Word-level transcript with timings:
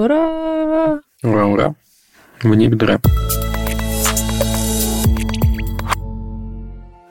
Ура! 0.00 1.02
Ура, 1.22 1.44
ура. 1.44 1.74
В 2.42 2.54
небе 2.54 2.74
дыра. 2.74 2.98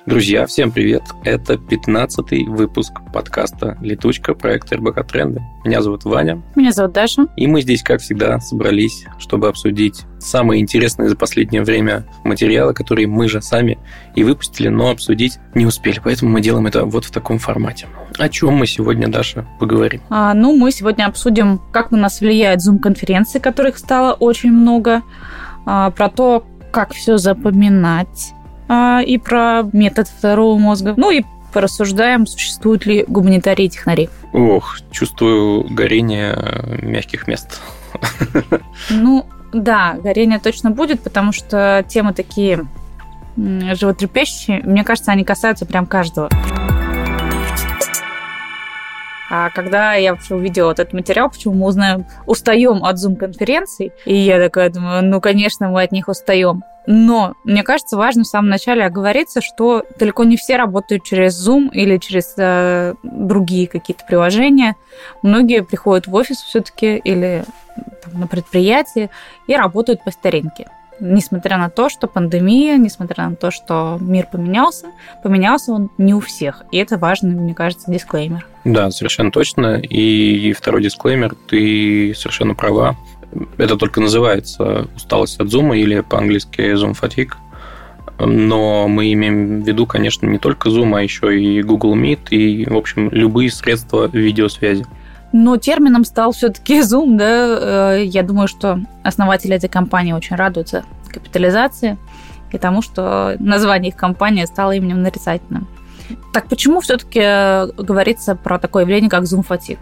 Друзья, 0.10 0.48
всем 0.48 0.72
привет! 0.72 1.04
Это 1.24 1.54
15-й 1.54 2.46
выпуск 2.46 2.94
подкаста 3.14 3.78
«Летучка» 3.80 4.34
проекта 4.34 4.78
РБК 4.78 5.06
Тренды. 5.08 5.40
Меня 5.64 5.84
зовут 5.84 6.04
Ваня. 6.04 6.42
Меня 6.56 6.72
зовут 6.72 6.94
Даша. 6.94 7.28
И 7.38 7.46
мы 7.46 7.62
здесь, 7.62 7.84
как 7.84 8.02
всегда, 8.02 8.40
собрались, 8.40 9.06
чтобы 9.20 9.50
обсудить 9.50 10.06
самые 10.18 10.62
интересные 10.62 11.10
за 11.10 11.16
последнее 11.16 11.62
время 11.62 12.06
материалы, 12.24 12.74
которые 12.74 13.06
мы 13.06 13.30
же 13.30 13.40
сами 13.40 13.78
и 14.16 14.24
выпустили, 14.24 14.70
но 14.70 14.90
обсудить 14.90 15.38
не 15.54 15.68
успели. 15.68 16.02
Поэтому 16.04 16.32
мы 16.32 16.42
делаем 16.42 16.66
это 16.66 16.86
вот 16.86 17.06
в 17.06 17.12
таком 17.12 17.38
формате. 17.38 17.86
О 18.18 18.30
чем 18.30 18.56
мы 18.56 18.66
сегодня, 18.66 19.10
Даша, 19.10 19.46
поговорим? 19.60 20.02
А, 20.10 20.34
ну, 20.34 20.58
мы 20.58 20.72
сегодня 20.72 21.06
обсудим, 21.06 21.62
как 21.72 21.92
на 21.92 22.00
нас 22.00 22.20
влияют 22.20 22.64
зум-конференции, 22.64 23.38
которых 23.38 23.78
стало 23.78 24.14
очень 24.14 24.54
много, 24.54 25.04
а, 25.68 25.92
про 25.92 26.10
то, 26.10 26.48
как 26.72 26.94
все 26.94 27.18
запоминать, 27.20 28.34
а, 28.70 29.02
и 29.02 29.18
про 29.18 29.64
метод 29.74 30.08
второго 30.08 30.58
мозга. 30.58 30.94
Ну 30.96 31.12
и 31.12 31.24
порассуждаем, 31.52 32.28
существуют 32.28 32.86
ли 32.86 33.04
гуманитарии 33.08 33.66
и 33.66 33.70
технари. 33.70 34.10
Ох, 34.34 34.78
чувствую 34.92 35.66
горение 35.70 36.38
мягких 36.82 37.28
мест. 37.28 37.60
Ну, 38.92 39.26
да, 39.52 39.98
горение 40.02 40.40
точно 40.40 40.70
будет, 40.72 41.02
потому 41.02 41.32
что 41.32 41.84
темы 41.88 42.14
такие 42.14 42.68
животрепещущие. 43.36 44.62
Мне 44.64 44.84
кажется, 44.84 45.12
они 45.12 45.24
касаются 45.24 45.66
прям 45.66 45.86
каждого. 45.86 46.30
А 49.32 49.50
когда 49.52 49.94
я 49.94 50.14
вообще 50.14 50.36
увидела 50.36 50.70
вот 50.70 50.80
этот 50.80 50.94
материал, 50.94 51.30
почему 51.30 51.54
мы 51.54 51.68
узнаем, 51.68 52.06
устаем 52.26 52.84
от 52.84 52.98
зум-конференций, 52.98 53.92
и 54.06 54.16
я 54.16 54.40
такая 54.40 54.72
думаю, 54.72 55.04
ну, 55.04 55.22
конечно, 55.22 55.70
мы 55.70 55.84
от 55.84 55.92
них 55.92 56.08
устаем. 56.08 56.64
Но 56.92 57.36
мне 57.44 57.62
кажется, 57.62 57.98
важно 57.98 58.24
в 58.24 58.28
самом 58.28 58.50
начале 58.50 58.84
оговориться, 58.84 59.42
что 59.42 59.86
далеко 60.00 60.24
не 60.24 60.38
все 60.38 60.56
работают 60.56 61.04
через 61.04 61.48
Zoom 61.48 61.70
или 61.72 61.98
через 61.98 62.34
э, 62.36 62.96
другие 63.04 63.68
какие-то 63.68 64.04
приложения. 64.06 64.76
Многие 65.22 65.64
приходят 65.64 66.08
в 66.08 66.16
офис 66.16 66.38
все-таки 66.38 66.98
или 66.98 67.44
там, 68.04 68.22
на 68.22 68.26
предприятие 68.26 69.12
и 69.46 69.56
работают 69.56 70.04
по 70.04 70.10
старинке 70.10 70.66
несмотря 71.00 71.58
на 71.58 71.70
то, 71.70 71.88
что 71.88 72.08
пандемия, 72.08 72.76
несмотря 72.76 73.30
на 73.30 73.36
то, 73.38 73.52
что 73.52 73.98
мир 74.02 74.28
поменялся, 74.30 74.88
поменялся 75.24 75.72
он 75.72 75.90
не 75.98 76.14
у 76.14 76.20
всех. 76.20 76.64
И 76.74 76.78
это 76.78 76.98
важный, 76.98 77.36
мне 77.36 77.54
кажется, 77.54 77.90
дисклеймер. 77.90 78.46
Да, 78.66 78.92
совершенно 78.92 79.32
точно. 79.32 79.78
И 79.78 80.52
второй 80.52 80.84
дисклеймер, 80.84 81.36
ты 81.48 82.14
совершенно 82.18 82.54
права. 82.54 82.98
Это 83.58 83.78
только 83.78 84.02
называется 84.02 84.88
усталость 84.96 85.40
от 85.40 85.50
зума 85.50 85.78
или 85.78 86.02
по-английски 86.02 86.62
Zoom 86.74 86.98
fatigue. 87.00 87.34
Но 88.20 88.88
мы 88.88 89.14
имеем 89.14 89.62
в 89.62 89.68
виду, 89.68 89.86
конечно, 89.86 90.26
не 90.26 90.40
только 90.40 90.70
Zoom, 90.70 90.98
а 90.98 91.02
еще 91.02 91.40
и 91.40 91.62
Google 91.62 91.96
Meet 91.96 92.30
и, 92.32 92.70
в 92.70 92.76
общем, 92.76 93.10
любые 93.12 93.50
средства 93.50 94.10
видеосвязи. 94.12 94.86
Но 95.32 95.58
термином 95.58 96.04
стал 96.04 96.32
все-таки 96.32 96.80
Zoom, 96.80 97.16
да. 97.18 97.96
Э, 97.96 98.04
я 98.04 98.24
думаю, 98.24 98.48
что 98.48 98.80
основатели 99.04 99.56
этой 99.56 99.70
компании 99.70 100.14
очень 100.14 100.36
радуются 100.36 100.84
капитализации 101.08 101.98
и 102.52 102.58
тому, 102.58 102.82
что 102.82 103.36
название 103.40 103.90
их 103.90 103.96
компании 103.96 104.46
стало 104.46 104.74
именем 104.74 105.02
нарицательным. 105.02 105.68
Так 106.34 106.48
почему 106.48 106.82
все-таки 106.82 107.20
говорится 107.82 108.36
про 108.36 108.58
такое 108.60 108.84
явление, 108.84 109.10
как 109.10 109.24
Zoom 109.24 109.46
fatigue? 109.48 109.80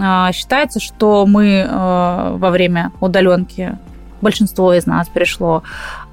А, 0.00 0.32
считается, 0.32 0.80
что 0.80 1.26
мы 1.26 1.66
э, 1.66 2.36
во 2.36 2.50
время 2.50 2.92
удаленки 3.00 3.78
большинство 4.20 4.72
из 4.72 4.86
нас 4.86 5.08
перешло 5.08 5.62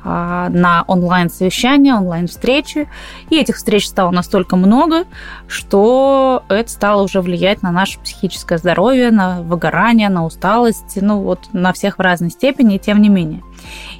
а, 0.03 0.49
на 0.49 0.83
онлайн-совещания, 0.87 1.95
онлайн-встречи. 1.95 2.89
И 3.29 3.37
этих 3.37 3.55
встреч 3.55 3.87
стало 3.87 4.11
настолько 4.11 4.55
много, 4.55 5.05
что 5.47 6.43
это 6.49 6.69
стало 6.69 7.03
уже 7.03 7.21
влиять 7.21 7.61
на 7.61 7.71
наше 7.71 7.99
психическое 7.99 8.57
здоровье, 8.57 9.11
на 9.11 9.41
выгорание, 9.41 10.09
на 10.09 10.25
усталость, 10.25 10.97
ну 11.01 11.21
вот 11.21 11.39
на 11.53 11.71
всех 11.71 11.97
в 11.97 12.01
разной 12.01 12.31
степени, 12.31 12.77
тем 12.77 13.01
не 13.01 13.09
менее. 13.09 13.41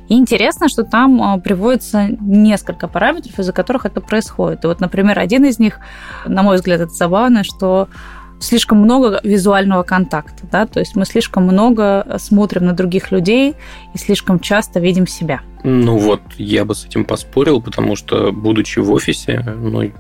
И 0.10 0.16
интересно, 0.16 0.68
что 0.68 0.84
там 0.84 1.22
а, 1.22 1.38
приводится 1.38 2.08
несколько 2.20 2.88
параметров, 2.88 3.40
из-за 3.40 3.54
которых 3.54 3.86
это 3.86 4.02
происходит. 4.02 4.66
И 4.66 4.68
вот, 4.68 4.82
например, 4.82 5.18
один 5.20 5.46
из 5.46 5.60
них, 5.60 5.80
на 6.26 6.44
мой 6.44 6.58
взгляд, 6.58 6.82
это 6.82 6.94
забавно, 6.94 7.44
что 7.44 7.88
слишком 8.44 8.80
много 8.80 9.20
визуального 9.24 9.84
контакта, 9.84 10.44
да, 10.52 10.66
то 10.66 10.80
есть 10.80 10.96
мы 10.96 11.06
слишком 11.06 11.44
много 11.44 12.18
смотрим 12.20 12.66
на 12.66 12.74
других 12.74 13.12
людей 13.12 13.56
и 13.94 13.98
слишком 13.98 14.40
часто 14.40 14.80
видим 14.80 15.08
себя. 15.08 15.42
Ну 15.64 15.98
вот, 15.98 16.22
я 16.38 16.66
бы 16.66 16.76
с 16.76 16.86
этим 16.86 17.06
поспорил, 17.06 17.62
потому 17.62 17.96
что, 17.96 18.32
будучи 18.32 18.80
в 18.80 18.92
офисе, 18.92 19.44
ну, 19.58 19.92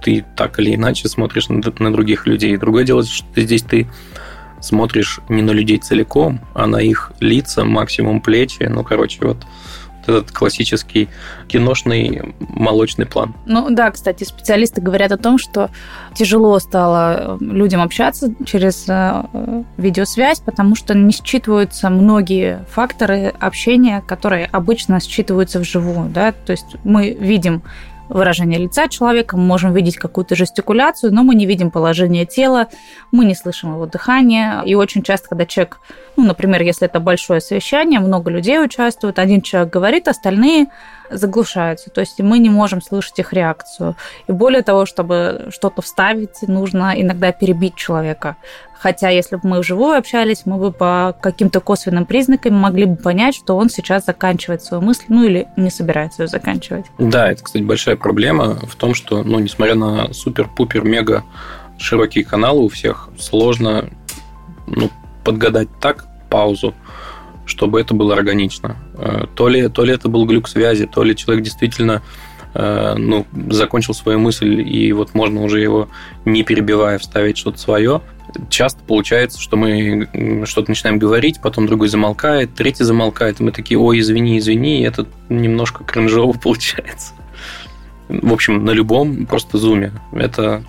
ты 0.00 0.24
так 0.36 0.58
или 0.60 0.74
иначе 0.74 1.08
смотришь 1.08 1.48
на, 1.48 1.60
на 1.78 1.92
других 1.92 2.26
людей. 2.26 2.56
Другое 2.56 2.84
дело, 2.84 3.04
что 3.04 3.26
здесь 3.40 3.62
ты 3.62 3.88
смотришь 4.60 5.20
не 5.28 5.42
на 5.42 5.50
людей 5.50 5.78
целиком, 5.78 6.40
а 6.54 6.66
на 6.66 6.78
их 6.78 7.12
лица, 7.20 7.64
максимум 7.64 8.20
плечи. 8.20 8.62
Ну, 8.64 8.84
короче, 8.84 9.18
вот 9.22 9.38
этот 10.08 10.32
классический 10.32 11.08
киношный 11.48 12.34
молочный 12.38 13.06
план. 13.06 13.34
Ну 13.46 13.70
да, 13.70 13.90
кстати, 13.90 14.24
специалисты 14.24 14.80
говорят 14.80 15.12
о 15.12 15.16
том, 15.16 15.38
что 15.38 15.70
тяжело 16.14 16.58
стало 16.58 17.38
э, 17.40 17.44
людям 17.44 17.80
общаться 17.80 18.34
через 18.44 18.84
э, 18.88 19.22
видеосвязь, 19.76 20.40
потому 20.40 20.74
что 20.74 20.94
не 20.94 21.12
считываются 21.12 21.90
многие 21.90 22.64
факторы 22.70 23.34
общения, 23.38 24.02
которые 24.06 24.46
обычно 24.46 25.00
считываются 25.00 25.60
вживую. 25.60 26.08
Да? 26.08 26.32
То 26.32 26.52
есть 26.52 26.76
мы 26.84 27.10
видим 27.10 27.62
выражение 28.08 28.58
лица 28.58 28.88
человека, 28.88 29.36
мы 29.36 29.44
можем 29.44 29.72
видеть 29.72 29.96
какую-то 29.96 30.34
жестикуляцию, 30.34 31.12
но 31.12 31.22
мы 31.22 31.34
не 31.34 31.46
видим 31.46 31.70
положение 31.70 32.26
тела, 32.26 32.68
мы 33.12 33.24
не 33.24 33.34
слышим 33.34 33.74
его 33.74 33.86
дыхание. 33.86 34.62
И 34.64 34.74
очень 34.74 35.02
часто, 35.02 35.28
когда 35.28 35.46
человек, 35.46 35.80
ну, 36.16 36.24
например, 36.24 36.62
если 36.62 36.86
это 36.86 37.00
большое 37.00 37.40
совещание, 37.40 38.00
много 38.00 38.30
людей 38.30 38.62
участвуют, 38.62 39.18
один 39.18 39.40
человек 39.42 39.72
говорит, 39.72 40.08
остальные 40.08 40.66
заглушаются. 41.10 41.90
То 41.90 42.00
есть 42.00 42.20
мы 42.20 42.38
не 42.38 42.50
можем 42.50 42.82
слышать 42.82 43.18
их 43.18 43.32
реакцию. 43.32 43.96
И 44.26 44.32
более 44.32 44.62
того, 44.62 44.86
чтобы 44.86 45.48
что-то 45.50 45.82
вставить, 45.82 46.42
нужно 46.42 46.92
иногда 46.96 47.32
перебить 47.32 47.74
человека. 47.74 48.36
Хотя, 48.80 49.08
если 49.08 49.36
бы 49.36 49.48
мы 49.48 49.60
вживую 49.60 49.98
общались, 49.98 50.42
мы 50.44 50.56
бы 50.56 50.70
по 50.70 51.16
каким-то 51.20 51.60
косвенным 51.60 52.06
признакам 52.06 52.54
могли 52.54 52.84
бы 52.84 52.96
понять, 52.96 53.34
что 53.34 53.56
он 53.56 53.70
сейчас 53.70 54.04
заканчивает 54.04 54.62
свою 54.62 54.82
мысль, 54.82 55.04
ну 55.08 55.24
или 55.24 55.48
не 55.56 55.70
собирается 55.70 56.22
ее 56.22 56.28
заканчивать. 56.28 56.86
Да, 56.98 57.30
это, 57.30 57.42
кстати, 57.42 57.62
большая 57.62 57.96
проблема 57.96 58.54
в 58.54 58.76
том, 58.76 58.94
что, 58.94 59.24
ну, 59.24 59.40
несмотря 59.40 59.74
на 59.74 60.12
супер-пупер-мега 60.12 61.24
широкие 61.76 62.24
каналы 62.24 62.60
у 62.62 62.68
всех, 62.68 63.08
сложно 63.18 63.88
ну, 64.66 64.90
подгадать 65.24 65.68
так 65.80 66.06
паузу, 66.30 66.74
чтобы 67.48 67.80
это 67.80 67.94
было 67.94 68.14
органично. 68.14 68.76
Э, 68.94 69.24
то 69.34 69.48
ли, 69.48 69.68
то 69.68 69.84
ли 69.84 69.94
это 69.94 70.08
был 70.08 70.26
глюк 70.26 70.48
связи, 70.48 70.86
то 70.86 71.02
ли 71.02 71.16
человек 71.16 71.44
действительно 71.44 72.02
э, 72.54 72.94
ну, 72.96 73.26
закончил 73.50 73.94
свою 73.94 74.18
мысль, 74.18 74.60
и 74.60 74.92
вот 74.92 75.14
можно 75.14 75.42
уже 75.42 75.60
его 75.60 75.88
не 76.24 76.42
перебивая 76.42 76.98
вставить 76.98 77.38
что-то 77.38 77.58
свое. 77.58 78.02
Часто 78.50 78.80
получается, 78.84 79.40
что 79.40 79.56
мы 79.56 80.08
что-то 80.44 80.70
начинаем 80.70 80.98
говорить, 80.98 81.40
потом 81.42 81.66
другой 81.66 81.88
замолкает, 81.88 82.54
третий 82.54 82.84
замолкает, 82.84 83.40
и 83.40 83.42
мы 83.42 83.52
такие, 83.52 83.78
ой, 83.78 84.00
извини, 84.00 84.38
извини, 84.38 84.80
и 84.80 84.84
это 84.84 85.06
немножко 85.28 85.84
кринжово 85.84 86.32
получается. 86.42 87.14
В 88.08 88.32
общем, 88.32 88.64
на 88.64 88.70
любом 88.70 89.26
просто 89.26 89.58
зуме. 89.58 89.92
Это 90.12 90.62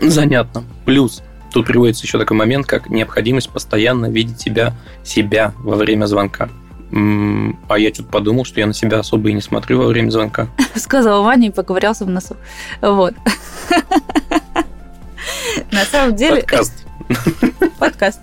занятно. 0.00 0.64
Плюс 0.84 1.22
Тут 1.52 1.66
приводится 1.66 2.04
еще 2.04 2.18
такой 2.18 2.36
момент, 2.36 2.66
как 2.66 2.88
необходимость 2.88 3.50
постоянно 3.50 4.06
видеть 4.06 4.40
себя, 4.40 4.74
себя 5.04 5.52
во 5.58 5.76
время 5.76 6.06
звонка. 6.06 6.48
А 6.90 7.78
я 7.78 7.92
что-то 7.92 8.08
подумал, 8.10 8.44
что 8.44 8.60
я 8.60 8.66
на 8.66 8.74
себя 8.74 8.98
особо 8.98 9.28
и 9.30 9.32
не 9.32 9.40
смотрю 9.40 9.78
во 9.78 9.86
время 9.86 10.10
звонка. 10.10 10.48
Сказал 10.74 11.22
Ваня 11.22 11.48
и 11.48 11.50
поковырялся 11.50 12.04
в 12.04 12.10
носу. 12.10 12.36
Вот. 12.80 13.14
На 15.70 15.84
самом 15.84 16.16
деле... 16.16 16.42
Подкаст. 16.42 16.86
Подкаст. 17.78 18.20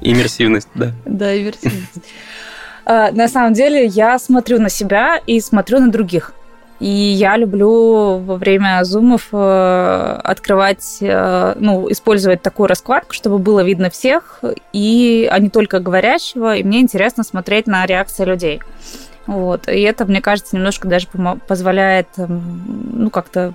Иммерсивность, 0.00 0.68
да. 0.74 0.92
Да, 1.04 1.38
иммерсивность. 1.38 2.02
А, 2.84 3.12
на 3.12 3.28
самом 3.28 3.52
деле 3.52 3.84
я 3.86 4.18
смотрю 4.18 4.58
на 4.60 4.70
себя 4.70 5.20
и 5.26 5.40
смотрю 5.40 5.78
на 5.80 5.90
других. 5.90 6.32
И 6.80 6.88
я 6.88 7.36
люблю 7.36 8.18
во 8.18 8.36
время 8.36 8.84
зумов 8.84 9.28
э, 9.32 10.20
открывать, 10.22 10.98
э, 11.00 11.54
ну, 11.58 11.90
использовать 11.90 12.40
такую 12.40 12.68
раскладку, 12.68 13.14
чтобы 13.14 13.38
было 13.38 13.64
видно 13.64 13.90
всех, 13.90 14.44
и 14.72 15.28
а 15.30 15.40
не 15.40 15.50
только 15.50 15.80
говорящего, 15.80 16.56
и 16.56 16.62
мне 16.62 16.80
интересно 16.80 17.24
смотреть 17.24 17.66
на 17.66 17.84
реакции 17.84 18.24
людей. 18.24 18.60
Вот. 19.26 19.68
И 19.68 19.80
это, 19.80 20.04
мне 20.04 20.22
кажется, 20.22 20.54
немножко 20.54 20.86
даже 20.86 21.08
позволяет, 21.48 22.08
эм, 22.16 22.62
ну, 22.92 23.10
как-то 23.10 23.54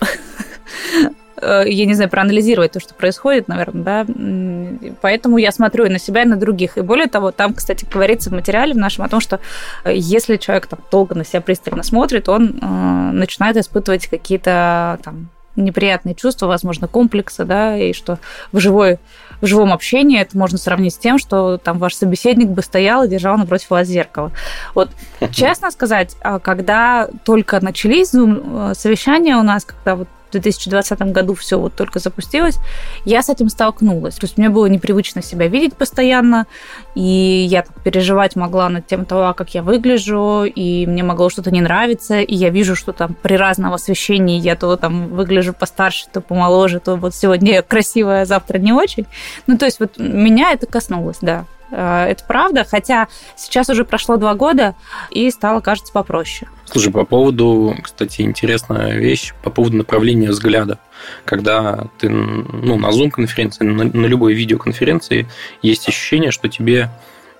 я 1.66 1.86
не 1.86 1.94
знаю, 1.94 2.10
проанализировать 2.10 2.72
то, 2.72 2.80
что 2.80 2.94
происходит, 2.94 3.48
наверное, 3.48 3.82
да. 3.82 4.94
Поэтому 5.00 5.38
я 5.38 5.52
смотрю 5.52 5.84
и 5.84 5.88
на 5.90 5.98
себя, 5.98 6.22
и 6.22 6.26
на 6.26 6.36
других. 6.36 6.78
И 6.78 6.80
более 6.80 7.06
того, 7.06 7.30
там, 7.30 7.54
кстати, 7.54 7.86
говорится 7.90 8.30
в 8.30 8.32
материале 8.32 8.74
в 8.74 8.78
нашем 8.78 9.04
о 9.04 9.08
том, 9.08 9.20
что 9.20 9.40
э, 9.84 9.92
если 9.94 10.36
человек 10.36 10.66
там 10.66 10.80
долго 10.90 11.14
на 11.14 11.24
себя 11.24 11.40
пристально 11.40 11.82
смотрит, 11.82 12.28
он 12.28 12.58
э, 12.60 12.66
начинает 13.12 13.56
испытывать 13.56 14.06
какие-то 14.06 14.98
там 15.02 15.30
неприятные 15.56 16.14
чувства, 16.14 16.46
возможно, 16.46 16.88
комплексы, 16.88 17.44
да, 17.44 17.76
и 17.76 17.92
что 17.92 18.18
в 18.52 18.58
живой 18.58 18.98
в 19.40 19.46
живом 19.46 19.72
общении 19.72 20.20
это 20.20 20.38
можно 20.38 20.58
сравнить 20.58 20.94
с 20.94 20.98
тем, 20.98 21.18
что 21.18 21.58
там 21.58 21.78
ваш 21.78 21.94
собеседник 21.94 22.48
бы 22.48 22.62
стоял 22.62 23.04
и 23.04 23.08
держал 23.08 23.36
напротив 23.36 23.70
вас 23.70 23.86
зеркало. 23.86 24.32
Вот, 24.74 24.90
честно 25.32 25.70
сказать, 25.70 26.16
а 26.22 26.38
когда 26.38 27.08
только 27.24 27.62
начались 27.62 28.14
э, 28.14 28.72
совещания 28.74 29.36
у 29.36 29.42
нас, 29.42 29.64
когда 29.64 29.96
вот 29.96 30.08
2020 30.34 31.00
году 31.12 31.34
все 31.34 31.58
вот 31.58 31.74
только 31.74 31.98
запустилось, 31.98 32.58
я 33.04 33.22
с 33.22 33.28
этим 33.28 33.48
столкнулась. 33.48 34.16
То 34.16 34.26
есть 34.26 34.38
мне 34.38 34.48
было 34.48 34.66
непривычно 34.66 35.22
себя 35.22 35.48
видеть 35.48 35.74
постоянно, 35.74 36.46
и 36.94 37.00
я 37.48 37.64
переживать 37.84 38.36
могла 38.36 38.68
над 38.68 38.86
тем 38.86 39.04
того, 39.04 39.34
как 39.34 39.54
я 39.54 39.62
выгляжу, 39.62 40.44
и 40.44 40.86
мне 40.86 41.02
могло 41.02 41.30
что-то 41.30 41.50
не 41.50 41.60
нравиться, 41.60 42.20
и 42.20 42.34
я 42.34 42.50
вижу, 42.50 42.76
что 42.76 42.92
там 42.92 43.14
при 43.22 43.34
разном 43.34 43.72
освещении 43.72 44.38
я 44.38 44.56
то 44.56 44.76
там 44.76 45.08
выгляжу 45.08 45.52
постарше, 45.52 46.06
то 46.12 46.20
помоложе, 46.20 46.80
то 46.80 46.96
вот 46.96 47.14
сегодня 47.14 47.62
красивая, 47.62 48.22
а 48.22 48.26
завтра 48.26 48.58
не 48.58 48.72
очень. 48.72 49.06
Ну, 49.46 49.58
то 49.58 49.64
есть 49.64 49.80
вот 49.80 49.98
меня 49.98 50.52
это 50.52 50.66
коснулось, 50.66 51.18
да. 51.20 51.44
Э, 51.74 52.06
это 52.06 52.24
правда, 52.24 52.64
хотя 52.64 53.08
сейчас 53.36 53.68
уже 53.68 53.84
прошло 53.84 54.16
два 54.16 54.34
года, 54.34 54.74
и 55.10 55.30
стало, 55.30 55.60
кажется, 55.60 55.92
попроще. 55.92 56.48
Слушай, 56.66 56.92
по 56.92 57.04
поводу, 57.04 57.76
кстати, 57.82 58.22
интересная 58.22 58.96
вещь, 58.96 59.34
по 59.42 59.50
поводу 59.50 59.76
направления 59.76 60.30
взгляда. 60.30 60.78
Когда 61.24 61.88
ты 61.98 62.08
ну, 62.08 62.78
на 62.78 62.86
Zoom-конференции, 62.86 63.64
на, 63.64 63.84
на 63.84 64.06
любой 64.06 64.34
видеоконференции 64.34 65.26
есть 65.62 65.88
ощущение, 65.88 66.30
что 66.30 66.48
тебе 66.48 66.90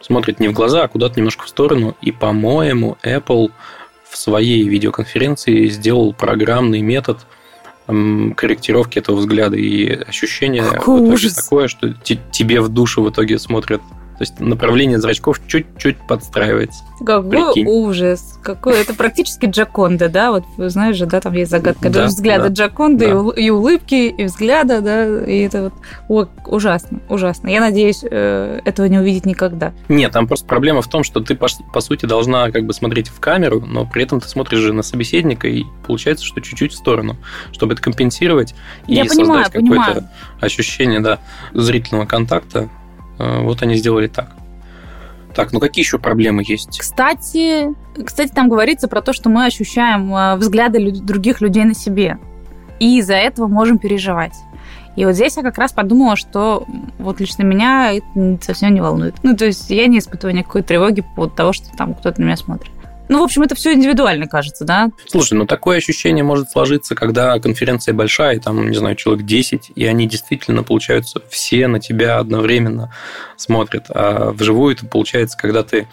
смотрят 0.00 0.40
не 0.40 0.48
в 0.48 0.52
глаза, 0.52 0.82
а 0.82 0.88
куда-то 0.88 1.18
немножко 1.18 1.44
в 1.44 1.48
сторону. 1.48 1.96
И, 2.02 2.12
по-моему, 2.12 2.98
Apple 3.02 3.50
в 4.08 4.16
своей 4.16 4.68
видеоконференции 4.68 5.68
сделал 5.68 6.12
программный 6.12 6.82
метод 6.82 7.26
корректировки 7.86 8.98
этого 8.98 9.16
взгляда 9.16 9.56
и 9.56 9.90
ощущение 9.90 10.62
Какой 10.62 11.00
в 11.00 11.04
ужас. 11.04 11.34
такое, 11.34 11.68
что 11.68 11.92
тебе 11.92 12.60
в 12.62 12.68
душу 12.68 13.02
в 13.02 13.10
итоге 13.10 13.38
смотрят 13.38 13.82
то 14.16 14.22
есть 14.22 14.38
направление 14.38 15.00
зрачков 15.00 15.40
чуть-чуть 15.46 15.96
подстраивается. 16.06 16.84
Какой 17.04 17.30
Прикинь. 17.30 17.66
ужас. 17.66 18.38
Какой... 18.42 18.80
Это 18.80 18.94
практически 18.94 19.46
Джаконда, 19.46 20.08
да? 20.08 20.30
Вот 20.30 20.44
знаешь 20.56 20.96
же, 20.96 21.06
да, 21.06 21.20
там 21.20 21.32
есть 21.32 21.50
загадка 21.50 21.90
да, 21.90 22.06
взгляда 22.06 22.48
да, 22.48 22.64
Джаконды 22.64 23.08
да. 23.08 23.40
и 23.40 23.50
улыбки, 23.50 24.08
и 24.08 24.24
взгляда, 24.24 24.80
да, 24.80 25.24
и 25.24 25.40
это 25.40 25.72
вот 26.08 26.28
о, 26.46 26.54
ужасно, 26.54 27.00
ужасно. 27.08 27.48
Я 27.48 27.60
надеюсь, 27.60 28.04
э, 28.08 28.60
этого 28.64 28.86
не 28.86 28.98
увидеть 28.98 29.26
никогда. 29.26 29.72
Нет, 29.88 30.12
там 30.12 30.28
просто 30.28 30.46
проблема 30.46 30.80
в 30.80 30.88
том, 30.88 31.02
что 31.02 31.20
ты, 31.20 31.34
по, 31.34 31.48
по 31.72 31.80
сути, 31.80 32.06
должна 32.06 32.52
как 32.52 32.64
бы 32.66 32.72
смотреть 32.72 33.08
в 33.08 33.18
камеру, 33.18 33.60
но 33.60 33.84
при 33.84 34.04
этом 34.04 34.20
ты 34.20 34.28
смотришь 34.28 34.60
же 34.60 34.72
на 34.72 34.82
собеседника, 34.82 35.48
и 35.48 35.64
получается, 35.86 36.24
что 36.24 36.40
чуть-чуть 36.40 36.72
в 36.72 36.76
сторону, 36.76 37.16
чтобы 37.50 37.72
это 37.72 37.82
компенсировать 37.82 38.54
и 38.86 38.94
Я 38.94 39.06
создать 39.06 39.50
какое-то 39.50 40.08
ощущение 40.40 41.00
да, 41.00 41.18
зрительного 41.52 42.06
контакта 42.06 42.68
вот 43.18 43.62
они 43.62 43.76
сделали 43.76 44.06
так. 44.08 44.34
Так, 45.34 45.52
ну 45.52 45.58
какие 45.60 45.84
еще 45.84 45.98
проблемы 45.98 46.44
есть? 46.46 46.78
Кстати, 46.78 47.74
кстати, 48.04 48.30
там 48.30 48.48
говорится 48.48 48.86
про 48.86 49.02
то, 49.02 49.12
что 49.12 49.28
мы 49.28 49.46
ощущаем 49.46 50.14
э, 50.14 50.36
взгляды 50.36 50.92
других 50.92 51.40
людей 51.40 51.64
на 51.64 51.74
себе. 51.74 52.18
И 52.78 52.98
из-за 52.98 53.14
этого 53.14 53.48
можем 53.48 53.78
переживать. 53.78 54.34
И 54.96 55.04
вот 55.04 55.14
здесь 55.14 55.36
я 55.36 55.42
как 55.42 55.58
раз 55.58 55.72
подумала, 55.72 56.14
что 56.14 56.66
вот 56.98 57.20
лично 57.20 57.42
меня 57.42 57.92
это 57.92 58.38
совсем 58.44 58.72
не 58.74 58.80
волнует. 58.80 59.16
Ну, 59.24 59.36
то 59.36 59.44
есть 59.44 59.68
я 59.70 59.86
не 59.88 59.98
испытываю 59.98 60.36
никакой 60.36 60.62
тревоги 60.62 61.00
по 61.00 61.14
поводу 61.16 61.34
того, 61.34 61.52
что 61.52 61.76
там 61.76 61.94
кто-то 61.94 62.20
на 62.20 62.26
меня 62.26 62.36
смотрит. 62.36 62.72
Ну, 63.08 63.20
в 63.20 63.24
общем, 63.24 63.42
это 63.42 63.54
все 63.54 63.74
индивидуально, 63.74 64.26
кажется, 64.26 64.64
да? 64.64 64.90
Слушай, 65.06 65.34
ну 65.34 65.46
такое 65.46 65.78
ощущение 65.78 66.24
может 66.24 66.50
сложиться, 66.50 66.94
когда 66.94 67.38
конференция 67.38 67.92
большая, 67.92 68.36
и 68.36 68.40
там, 68.40 68.70
не 68.70 68.76
знаю, 68.76 68.96
человек 68.96 69.26
10, 69.26 69.72
и 69.74 69.86
они 69.86 70.06
действительно, 70.06 70.62
получаются, 70.62 71.20
все 71.28 71.66
на 71.66 71.80
тебя 71.80 72.18
одновременно 72.18 72.92
смотрят. 73.36 73.86
А 73.90 74.30
вживую 74.32 74.74
это 74.74 74.86
получается, 74.86 75.36
когда 75.36 75.62
ты 75.62 75.86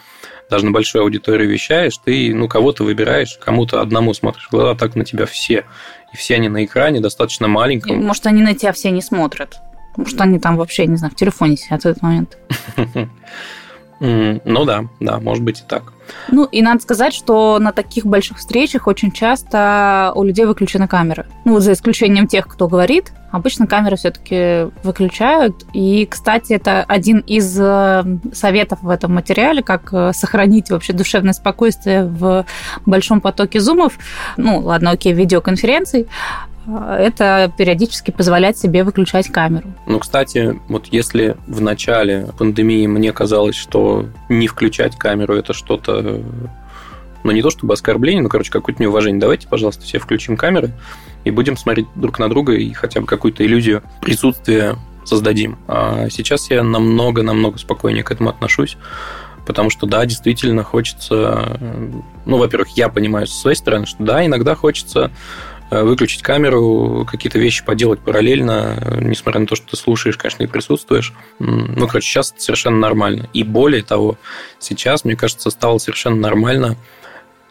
даже 0.48 0.64
на 0.64 0.70
большую 0.70 1.02
аудиторию 1.02 1.48
вещаешь, 1.48 1.96
ты, 2.04 2.34
ну, 2.34 2.48
кого-то 2.48 2.84
выбираешь, 2.84 3.38
кому-то 3.42 3.80
одному 3.80 4.12
смотришь 4.14 4.48
в 4.48 4.50
глаза, 4.50 4.74
так 4.74 4.96
на 4.96 5.04
тебя 5.04 5.26
все. 5.26 5.64
И 6.12 6.16
все 6.16 6.34
они 6.34 6.48
на 6.48 6.64
экране, 6.64 7.00
достаточно 7.00 7.48
маленьком. 7.48 8.04
Может, 8.04 8.26
они 8.26 8.42
на 8.42 8.54
тебя 8.54 8.72
все 8.72 8.90
не 8.90 9.00
смотрят. 9.00 9.56
Может, 9.96 10.20
они 10.20 10.38
там 10.38 10.56
вообще, 10.56 10.86
не 10.86 10.96
знаю, 10.96 11.12
в 11.12 11.16
телефоне 11.16 11.56
сидят 11.56 11.82
в 11.82 11.86
этот 11.86 12.02
момент. 12.02 12.38
Ну 14.02 14.64
да, 14.64 14.86
да, 14.98 15.20
может 15.20 15.44
быть 15.44 15.60
и 15.60 15.64
так. 15.66 15.92
Ну, 16.28 16.44
и 16.44 16.60
надо 16.60 16.82
сказать, 16.82 17.14
что 17.14 17.58
на 17.60 17.72
таких 17.72 18.04
больших 18.04 18.38
встречах 18.38 18.88
очень 18.88 19.12
часто 19.12 20.12
у 20.16 20.24
людей 20.24 20.44
выключены 20.44 20.88
камеры. 20.88 21.26
Ну, 21.44 21.60
за 21.60 21.72
исключением 21.72 22.26
тех, 22.26 22.48
кто 22.48 22.66
говорит, 22.66 23.12
обычно 23.32 23.66
камеры 23.66 23.96
все-таки 23.96 24.70
выключают. 24.84 25.64
И, 25.72 26.06
кстати, 26.06 26.52
это 26.52 26.84
один 26.84 27.18
из 27.20 27.58
э, 27.58 28.04
советов 28.32 28.78
в 28.82 28.88
этом 28.88 29.14
материале, 29.14 29.62
как 29.62 29.92
э, 29.92 30.12
сохранить 30.12 30.70
вообще 30.70 30.92
душевное 30.92 31.32
спокойствие 31.32 32.04
в 32.04 32.46
большом 32.86 33.20
потоке 33.20 33.58
зумов. 33.58 33.94
Ну, 34.36 34.60
ладно, 34.60 34.90
окей, 34.90 35.12
видеоконференций 35.12 36.06
это 36.66 37.52
периодически 37.58 38.12
позволять 38.12 38.56
себе 38.56 38.84
выключать 38.84 39.28
камеру. 39.28 39.72
Ну, 39.86 39.98
кстати, 39.98 40.60
вот 40.68 40.86
если 40.92 41.36
в 41.48 41.60
начале 41.60 42.28
пандемии 42.38 42.86
мне 42.86 43.12
казалось, 43.12 43.56
что 43.56 44.06
не 44.28 44.46
включать 44.46 44.96
камеру 44.96 45.34
это 45.34 45.54
что-то, 45.54 46.22
ну, 47.24 47.30
не 47.32 47.42
то 47.42 47.50
чтобы 47.50 47.74
оскорбление, 47.74 48.22
но, 48.22 48.28
короче, 48.28 48.50
какое-то 48.50 48.82
неуважение. 48.82 49.20
Давайте, 49.20 49.48
пожалуйста, 49.48 49.82
все 49.84 49.98
включим 49.98 50.36
камеры 50.36 50.72
и 51.24 51.30
будем 51.30 51.56
смотреть 51.56 51.86
друг 51.94 52.18
на 52.18 52.28
друга 52.28 52.54
и 52.54 52.72
хотя 52.72 53.00
бы 53.00 53.06
какую-то 53.06 53.44
иллюзию 53.44 53.82
присутствия 54.00 54.76
создадим. 55.04 55.58
А 55.68 56.08
сейчас 56.10 56.50
я 56.50 56.62
намного-намного 56.62 57.58
спокойнее 57.58 58.04
к 58.04 58.10
этому 58.10 58.30
отношусь, 58.30 58.76
потому 59.46 59.70
что, 59.70 59.86
да, 59.86 60.04
действительно 60.06 60.62
хочется... 60.62 61.58
Ну, 62.24 62.38
во-первых, 62.38 62.70
я 62.76 62.88
понимаю 62.88 63.26
со 63.26 63.36
своей 63.36 63.56
стороны, 63.56 63.86
что, 63.86 64.02
да, 64.02 64.24
иногда 64.24 64.54
хочется 64.54 65.10
Э, 65.72 65.84
выключить 65.84 66.20
камеру, 66.20 67.08
какие-то 67.10 67.38
вещи 67.38 67.64
поделать 67.64 67.98
параллельно, 68.00 68.98
несмотря 69.00 69.40
на 69.40 69.46
то, 69.46 69.56
что 69.56 69.70
ты 69.70 69.76
слушаешь, 69.78 70.18
конечно, 70.18 70.42
и 70.42 70.46
присутствуешь. 70.46 71.14
Ну, 71.38 71.86
короче, 71.86 72.06
сейчас 72.06 72.30
это 72.30 72.42
совершенно 72.42 72.76
нормально. 72.76 73.30
И 73.32 73.42
более 73.42 73.82
того, 73.82 74.18
сейчас, 74.58 75.06
мне 75.06 75.16
кажется, 75.16 75.48
стало 75.48 75.78
совершенно 75.78 76.16
нормально 76.16 76.76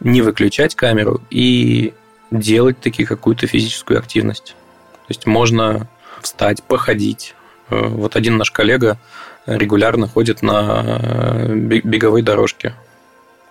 не 0.02 0.22
выключать 0.22 0.76
камеру 0.76 1.22
и 1.30 1.94
делать 2.30 2.80
таки 2.80 3.06
какую-то 3.06 3.48
физическую 3.48 3.98
активность. 4.00 4.56
То 4.94 5.10
есть 5.10 5.26
можно 5.26 5.88
встать, 6.22 6.64
походить. 6.64 7.36
Э, 7.70 7.88
вот 7.88 8.16
один 8.16 8.38
наш 8.38 8.52
коллега 8.52 8.98
регулярно 9.46 10.08
ходит 10.08 10.44
на 10.44 11.48
беговой 11.48 12.22
дорожке 12.22 12.76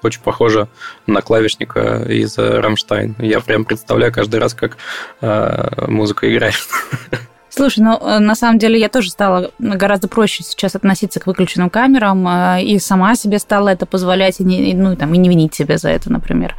очень 0.02 0.23
похоже 0.23 0.69
на 1.07 1.21
клавишника 1.21 2.02
из 2.09 2.37
Рамштайн. 2.38 3.14
Я 3.19 3.40
прям 3.40 3.64
представляю 3.64 4.12
каждый 4.12 4.40
раз, 4.40 4.54
как 4.54 4.76
э, 5.21 5.87
музыка 5.88 6.33
играет. 6.33 6.66
Слушай, 7.50 7.80
ну 7.80 7.99
э, 8.00 8.21
на 8.21 8.37
самом 8.37 8.59
деле 8.59 8.78
я 8.78 8.88
тоже 8.88 9.11
стала 9.11 9.50
гораздо 9.59 10.07
проще 10.07 10.45
сейчас 10.45 10.76
относиться 10.76 11.19
к 11.19 11.26
выключенным 11.26 11.69
камерам 11.69 12.26
э, 12.26 12.62
и 12.62 12.78
сама 12.78 13.16
себе 13.16 13.40
стала 13.40 13.71
это 13.71 13.87
позволять 13.87 14.38
и 14.40 14.45
не, 14.45 14.73
ну, 14.75 14.95
там, 14.95 15.12
и 15.14 15.19
не 15.19 15.28
винить 15.28 15.54
себя 15.54 15.76
за 15.76 15.90
это, 15.90 16.12
например. 16.12 16.54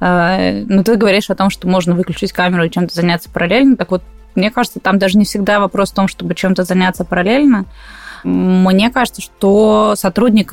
Э, 0.00 0.64
ну, 0.66 0.82
ты 0.82 0.96
говоришь 0.96 1.28
о 1.28 1.34
том, 1.34 1.50
что 1.50 1.68
можно 1.68 1.94
выключить 1.94 2.32
камеру 2.32 2.64
и 2.64 2.70
чем-то 2.70 2.94
заняться 2.94 3.28
параллельно. 3.28 3.76
Так 3.76 3.90
вот, 3.90 4.02
мне 4.34 4.50
кажется, 4.50 4.80
там 4.80 4.98
даже 4.98 5.18
не 5.18 5.26
всегда 5.26 5.60
вопрос 5.60 5.90
в 5.90 5.94
том, 5.94 6.08
чтобы 6.08 6.34
чем-то 6.34 6.64
заняться 6.64 7.04
параллельно, 7.04 7.66
мне 8.24 8.88
кажется, 8.88 9.20
что 9.20 9.94
сотрудник 9.96 10.50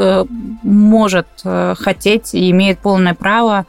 может 0.62 1.28
хотеть 1.42 2.34
и 2.34 2.52
имеет 2.52 2.80
полное 2.80 3.14
право 3.14 3.66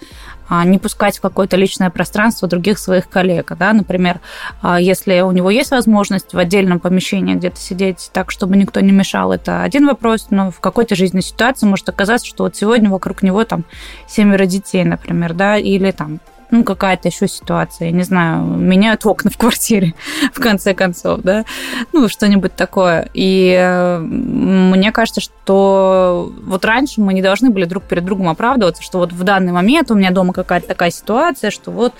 не 0.64 0.78
пускать 0.78 1.18
в 1.18 1.20
какое-то 1.20 1.56
личное 1.56 1.90
пространство 1.90 2.48
других 2.48 2.78
своих 2.78 3.08
коллег. 3.08 3.52
Да? 3.58 3.72
Например, 3.72 4.20
а, 4.60 4.80
если 4.80 5.20
у 5.20 5.32
него 5.32 5.50
есть 5.50 5.70
возможность 5.70 6.34
в 6.34 6.38
отдельном 6.38 6.80
помещении 6.80 7.34
где-то 7.34 7.58
сидеть 7.58 8.10
так, 8.12 8.30
чтобы 8.30 8.56
никто 8.56 8.80
не 8.80 8.92
мешал, 8.92 9.32
это 9.32 9.62
один 9.62 9.86
вопрос, 9.86 10.26
но 10.30 10.50
в 10.50 10.60
какой-то 10.60 10.94
жизненной 10.94 11.22
ситуации 11.22 11.66
может 11.66 11.88
оказаться, 11.88 12.26
что 12.26 12.44
вот 12.44 12.56
сегодня 12.56 12.90
вокруг 12.90 13.22
него 13.22 13.44
там 13.44 13.64
семеро 14.06 14.46
детей, 14.46 14.84
например, 14.84 15.34
да, 15.34 15.56
или 15.56 15.90
там 15.90 16.20
ну, 16.52 16.64
какая-то 16.64 17.08
еще 17.08 17.26
ситуация, 17.26 17.86
я 17.86 17.92
не 17.92 18.02
знаю, 18.02 18.44
меняют 18.44 19.06
окна 19.06 19.30
в 19.30 19.38
квартире, 19.38 19.94
в 20.34 20.38
конце 20.38 20.74
концов, 20.74 21.22
да, 21.22 21.44
ну, 21.92 22.08
что-нибудь 22.08 22.54
такое. 22.54 23.08
И 23.14 23.56
э, 23.58 23.98
мне 23.98 24.92
кажется, 24.92 25.22
что 25.22 26.30
вот 26.44 26.64
раньше 26.66 27.00
мы 27.00 27.14
не 27.14 27.22
должны 27.22 27.48
были 27.48 27.64
друг 27.64 27.84
перед 27.84 28.04
другом 28.04 28.28
оправдываться, 28.28 28.82
что 28.82 28.98
вот 28.98 29.12
в 29.12 29.24
данный 29.24 29.50
момент 29.50 29.90
у 29.90 29.94
меня 29.94 30.10
дома 30.10 30.34
какая-то 30.34 30.68
такая 30.68 30.90
ситуация, 30.90 31.50
что 31.50 31.70
вот, 31.70 31.94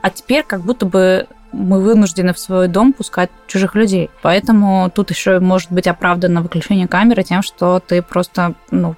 а 0.00 0.08
теперь 0.08 0.44
как 0.44 0.62
будто 0.62 0.86
бы 0.86 1.26
мы 1.52 1.82
вынуждены 1.82 2.32
в 2.32 2.38
свой 2.38 2.68
дом 2.68 2.94
пускать 2.94 3.28
чужих 3.48 3.74
людей. 3.74 4.08
Поэтому 4.22 4.90
тут 4.94 5.10
еще 5.10 5.40
может 5.40 5.70
быть 5.70 5.86
оправдано 5.86 6.40
выключение 6.40 6.88
камеры 6.88 7.22
тем, 7.22 7.42
что 7.42 7.80
ты 7.80 8.00
просто 8.00 8.54
ну, 8.70 8.94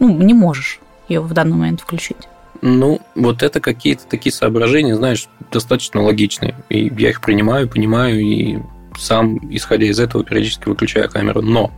ну, 0.00 0.08
не 0.08 0.34
можешь 0.34 0.80
ее 1.08 1.20
в 1.20 1.32
данный 1.32 1.56
момент 1.56 1.80
включить. 1.80 2.28
Ну, 2.62 3.00
вот 3.14 3.42
это 3.42 3.60
какие-то 3.60 4.06
такие 4.06 4.32
соображения, 4.32 4.94
знаешь, 4.94 5.28
достаточно 5.50 6.02
логичные. 6.02 6.54
И 6.68 6.92
я 6.98 7.10
их 7.10 7.20
принимаю, 7.20 7.68
понимаю, 7.68 8.20
и 8.20 8.58
сам, 8.98 9.38
исходя 9.54 9.86
из 9.86 9.98
этого, 9.98 10.24
периодически 10.24 10.68
выключаю 10.68 11.08
камеру. 11.10 11.40
Но 11.40 11.72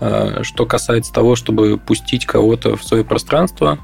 э, 0.00 0.42
что 0.42 0.64
касается 0.64 1.12
того, 1.12 1.36
чтобы 1.36 1.78
пустить 1.78 2.24
кого-то 2.24 2.76
в 2.76 2.84
свое 2.84 3.04
пространство, 3.04 3.78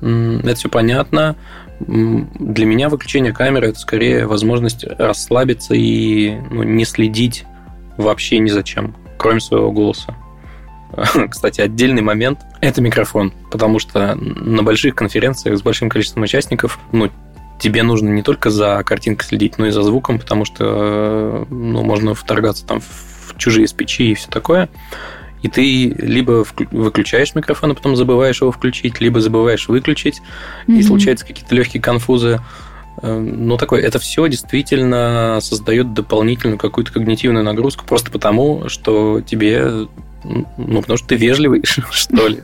это 0.00 0.54
все 0.54 0.68
понятно. 0.68 1.36
Для 1.80 2.66
меня 2.66 2.88
выключение 2.88 3.32
камеры 3.32 3.68
это 3.68 3.78
скорее 3.78 4.26
возможность 4.26 4.84
расслабиться 4.84 5.74
и 5.74 6.36
ну, 6.50 6.62
не 6.62 6.84
следить 6.84 7.44
вообще 7.96 8.38
ни 8.38 8.48
за 8.48 8.62
чем, 8.62 8.94
кроме 9.18 9.40
своего 9.40 9.72
голоса. 9.72 10.14
Кстати, 11.30 11.60
отдельный 11.60 12.02
момент– 12.02 12.40
это 12.60 12.80
микрофон, 12.80 13.32
потому 13.50 13.78
что 13.78 14.14
на 14.14 14.62
больших 14.62 14.94
конференциях 14.94 15.58
с 15.58 15.62
большим 15.62 15.88
количеством 15.88 16.22
участников, 16.22 16.78
ну, 16.92 17.10
тебе 17.58 17.82
нужно 17.82 18.08
не 18.08 18.22
только 18.22 18.50
за 18.50 18.82
картинкой 18.84 19.26
следить, 19.26 19.58
но 19.58 19.66
и 19.66 19.70
за 19.70 19.82
звуком, 19.82 20.18
потому 20.18 20.44
что 20.44 21.46
ну, 21.50 21.82
можно 21.82 22.14
вторгаться 22.14 22.66
там 22.66 22.80
в 22.80 23.36
чужие 23.36 23.66
спичи 23.66 24.02
и 24.02 24.14
все 24.14 24.28
такое. 24.28 24.68
И 25.42 25.48
ты 25.48 25.90
либо 25.90 26.44
выключаешь 26.70 27.34
микрофон, 27.34 27.72
а 27.72 27.74
потом 27.74 27.94
забываешь 27.94 28.40
его 28.40 28.50
включить, 28.50 29.00
либо 29.00 29.20
забываешь 29.20 29.68
выключить, 29.68 30.20
mm-hmm. 30.66 30.78
и 30.78 30.82
случаются 30.82 31.26
какие-то 31.26 31.54
легкие 31.54 31.82
конфузы. 31.82 32.40
Эм, 33.02 33.46
ну, 33.46 33.56
такое, 33.56 33.82
это 33.82 33.98
все 33.98 34.26
действительно 34.26 35.38
создает 35.40 35.92
дополнительную 35.92 36.58
какую-то 36.58 36.92
когнитивную 36.92 37.44
нагрузку, 37.44 37.84
просто 37.84 38.10
потому, 38.10 38.68
что 38.68 39.20
тебе 39.20 39.86
ну, 40.56 40.80
потому 40.80 40.96
что 40.96 41.08
ты 41.08 41.16
вежливый, 41.16 41.62
что 41.90 42.28
ли. 42.28 42.42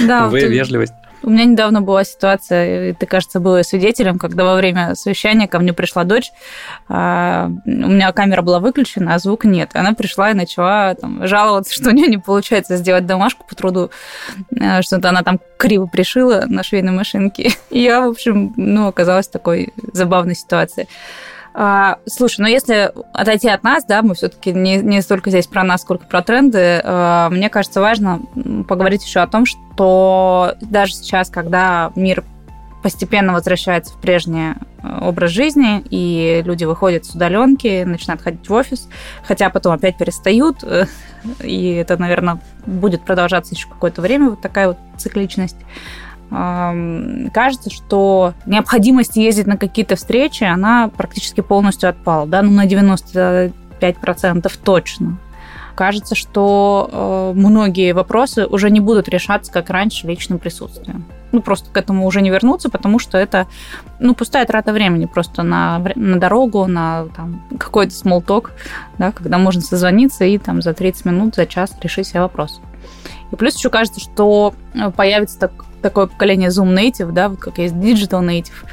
Да. 0.00 0.28
Вы 0.28 0.40
вежливость. 0.44 0.94
У 1.22 1.28
меня 1.28 1.44
недавно 1.44 1.82
была 1.82 2.04
ситуация, 2.04 2.90
и 2.90 2.92
ты, 2.94 3.04
кажется, 3.04 3.40
была 3.40 3.62
свидетелем, 3.62 4.18
когда 4.18 4.44
во 4.44 4.54
время 4.54 4.94
совещания 4.94 5.48
ко 5.48 5.58
мне 5.58 5.74
пришла 5.74 6.04
дочь, 6.04 6.30
а, 6.88 7.50
у 7.66 7.68
меня 7.68 8.10
камера 8.12 8.40
была 8.40 8.58
выключена, 8.58 9.14
а 9.14 9.18
звука 9.18 9.46
нет. 9.46 9.70
Она 9.74 9.92
пришла 9.92 10.30
и 10.30 10.34
начала 10.34 10.94
там, 10.94 11.26
жаловаться, 11.26 11.74
что 11.78 11.90
у 11.90 11.92
нее 11.92 12.08
не 12.08 12.18
получается 12.18 12.76
сделать 12.76 13.04
домашку 13.04 13.46
по 13.46 13.54
труду, 13.54 13.90
а, 14.58 14.80
что-то 14.80 15.10
она 15.10 15.22
там 15.22 15.40
криво 15.58 15.86
пришила 15.86 16.44
на 16.46 16.62
швейной 16.62 16.92
машинке. 16.92 17.50
И 17.70 17.80
я, 17.80 18.06
в 18.06 18.10
общем, 18.10 18.54
ну, 18.56 18.86
оказалась 18.86 19.28
в 19.28 19.32
такой 19.32 19.74
забавной 19.92 20.34
ситуации. 20.34 20.88
А, 21.52 21.98
слушай, 22.06 22.40
ну 22.40 22.46
если 22.46 22.92
отойти 23.12 23.48
от 23.48 23.62
нас, 23.64 23.84
да, 23.84 24.02
мы 24.02 24.14
все-таки 24.14 24.52
не, 24.52 24.76
не 24.76 25.02
столько 25.02 25.30
здесь 25.30 25.46
про 25.46 25.64
нас, 25.64 25.82
сколько 25.82 26.06
про 26.06 26.22
тренды, 26.22 26.80
а, 26.84 27.28
мне 27.30 27.50
кажется 27.50 27.80
важно 27.80 28.20
поговорить 28.68 29.04
еще 29.04 29.20
о 29.20 29.26
том, 29.26 29.46
что 29.46 30.54
даже 30.60 30.94
сейчас, 30.94 31.28
когда 31.28 31.92
мир 31.96 32.24
постепенно 32.82 33.32
возвращается 33.32 33.92
в 33.92 34.00
прежний 34.00 34.52
э, 34.82 34.98
образ 35.02 35.30
жизни, 35.30 35.82
и 35.90 36.42
люди 36.44 36.64
выходят 36.64 37.04
с 37.04 37.10
удаленки, 37.10 37.84
начинают 37.84 38.22
ходить 38.22 38.48
в 38.48 38.52
офис, 38.52 38.88
хотя 39.22 39.50
потом 39.50 39.74
опять 39.74 39.98
перестают, 39.98 40.62
э, 40.62 40.86
и 41.42 41.74
это, 41.74 41.98
наверное, 41.98 42.40
будет 42.66 43.04
продолжаться 43.04 43.54
еще 43.54 43.68
какое-то 43.68 44.00
время, 44.00 44.30
вот 44.30 44.40
такая 44.40 44.68
вот 44.68 44.78
цикличность 44.96 45.56
кажется, 46.30 47.70
что 47.70 48.34
необходимость 48.46 49.16
ездить 49.16 49.46
на 49.46 49.56
какие-то 49.56 49.96
встречи, 49.96 50.44
она 50.44 50.88
практически 50.88 51.40
полностью 51.40 51.90
отпала, 51.90 52.26
да, 52.26 52.42
ну 52.42 52.52
на 52.52 52.66
95% 52.66 53.52
точно. 54.62 55.18
Кажется, 55.74 56.14
что 56.14 56.90
э, 56.92 57.38
многие 57.38 57.92
вопросы 57.92 58.46
уже 58.46 58.70
не 58.70 58.80
будут 58.80 59.08
решаться, 59.08 59.50
как 59.50 59.70
раньше, 59.70 60.06
личным 60.06 60.38
присутствием. 60.38 61.06
Ну, 61.32 61.40
просто 61.40 61.70
к 61.70 61.76
этому 61.76 62.06
уже 62.06 62.20
не 62.20 62.28
вернуться, 62.28 62.68
потому 62.68 62.98
что 62.98 63.16
это, 63.16 63.46
ну, 63.98 64.14
пустая 64.14 64.44
трата 64.44 64.72
времени 64.72 65.06
просто 65.06 65.42
на, 65.42 65.78
на 65.94 66.18
дорогу, 66.18 66.66
на 66.66 67.06
там, 67.16 67.42
какой-то 67.58 67.94
смолток, 67.94 68.52
да, 68.98 69.10
когда 69.12 69.38
можно 69.38 69.62
созвониться 69.62 70.24
и 70.24 70.36
там 70.36 70.60
за 70.60 70.74
30 70.74 71.06
минут, 71.06 71.34
за 71.36 71.46
час 71.46 71.74
решить 71.80 72.08
себе 72.08 72.20
вопрос. 72.20 72.60
И 73.32 73.36
плюс 73.36 73.56
еще 73.56 73.70
кажется, 73.70 74.00
что 74.00 74.54
э, 74.74 74.90
появится 74.90 75.38
так, 75.38 75.52
такое 75.80 76.06
поколение 76.06 76.50
Zoom 76.50 76.74
Native, 76.74 77.12
да, 77.12 77.28
вот 77.28 77.38
как 77.38 77.58
есть 77.58 77.74
Digital 77.74 78.24
Native. 78.26 78.64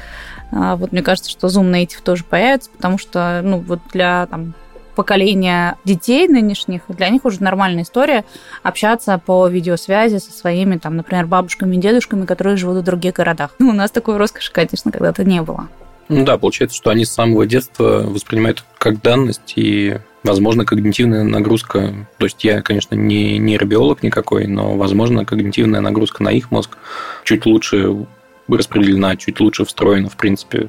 А, 0.50 0.76
вот 0.76 0.92
мне 0.92 1.02
кажется, 1.02 1.30
что 1.30 1.48
Zoom 1.48 1.70
Native 1.70 2.02
тоже 2.02 2.24
появится, 2.24 2.70
потому 2.70 2.98
что, 2.98 3.40
ну, 3.42 3.58
вот 3.58 3.80
для 3.92 4.26
там, 4.26 4.54
поколения 4.98 5.76
детей 5.84 6.26
нынешних, 6.26 6.82
для 6.88 7.08
них 7.08 7.24
уже 7.24 7.40
нормальная 7.40 7.84
история 7.84 8.24
общаться 8.64 9.20
по 9.24 9.46
видеосвязи 9.46 10.16
со 10.18 10.32
своими, 10.32 10.76
там, 10.76 10.96
например, 10.96 11.26
бабушками 11.26 11.76
и 11.76 11.78
дедушками, 11.78 12.26
которые 12.26 12.56
живут 12.56 12.78
в 12.78 12.82
других 12.82 13.14
городах. 13.14 13.50
Ну, 13.60 13.68
у 13.70 13.72
нас 13.72 13.90
такой 13.90 14.16
роскоши, 14.16 14.50
конечно, 14.52 14.90
когда-то 14.90 15.24
не 15.24 15.40
было. 15.40 15.68
Ну 16.08 16.24
да, 16.24 16.36
получается, 16.38 16.76
что 16.76 16.90
они 16.90 17.04
с 17.04 17.12
самого 17.12 17.46
детства 17.46 18.02
воспринимают 18.06 18.64
как 18.78 19.00
данность, 19.02 19.52
и, 19.56 19.98
возможно, 20.24 20.64
когнитивная 20.64 21.22
нагрузка, 21.24 22.06
то 22.18 22.26
есть 22.26 22.42
я, 22.44 22.62
конечно, 22.62 22.94
не 22.94 23.38
нейробиолог 23.38 24.02
никакой, 24.02 24.46
но, 24.46 24.76
возможно, 24.76 25.24
когнитивная 25.24 25.80
нагрузка 25.80 26.22
на 26.22 26.30
их 26.30 26.50
мозг 26.50 26.76
чуть 27.24 27.46
лучше 27.46 28.06
распределена, 28.48 29.16
чуть 29.16 29.40
лучше 29.40 29.64
встроена, 29.64 30.08
в 30.08 30.16
принципе, 30.16 30.68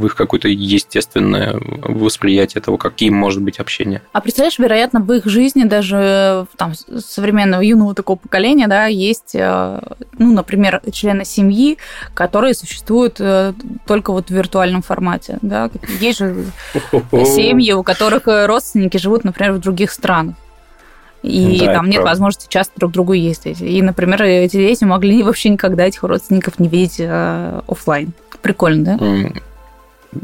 в 0.00 0.06
их 0.06 0.14
какое-то 0.14 0.48
естественное 0.48 1.54
восприятие 1.60 2.62
того, 2.62 2.76
каким 2.76 3.14
может 3.14 3.42
быть 3.42 3.58
общение. 3.58 4.02
А 4.12 4.20
представляешь, 4.20 4.58
вероятно, 4.58 5.00
в 5.00 5.12
их 5.12 5.26
жизни 5.26 5.64
даже 5.64 6.46
там 6.56 6.72
современного 6.74 7.60
юного 7.60 7.94
такого 7.94 8.16
поколения, 8.16 8.66
да, 8.66 8.86
есть, 8.86 9.34
э, 9.34 9.80
ну, 10.18 10.32
например, 10.32 10.80
члены 10.92 11.24
семьи, 11.24 11.78
которые 12.14 12.54
существуют 12.54 13.16
э, 13.20 13.52
только 13.86 14.12
вот 14.12 14.28
в 14.28 14.30
виртуальном 14.30 14.82
формате, 14.82 15.38
да. 15.42 15.70
Есть 16.00 16.18
же 16.18 16.44
семьи, 17.12 17.72
у 17.72 17.82
которых 17.82 18.22
родственники 18.26 18.96
живут, 18.96 19.24
например, 19.24 19.52
в 19.52 19.60
других 19.60 19.90
странах. 19.92 20.36
И 21.22 21.60
да, 21.60 21.74
там 21.74 21.86
нет 21.86 21.96
правда. 21.96 22.10
возможности 22.12 22.46
часто 22.48 22.72
друг 22.78 22.92
к 22.92 22.94
другу 22.94 23.12
ездить. 23.12 23.60
И, 23.60 23.82
например, 23.82 24.22
эти 24.22 24.56
дети 24.56 24.84
могли 24.84 25.22
вообще 25.22 25.50
никогда 25.50 25.86
этих 25.86 26.02
родственников 26.02 26.58
не 26.58 26.68
видеть 26.68 26.96
э, 26.98 27.60
офлайн. 27.68 28.12
Прикольно, 28.40 28.84
да? 28.84 29.42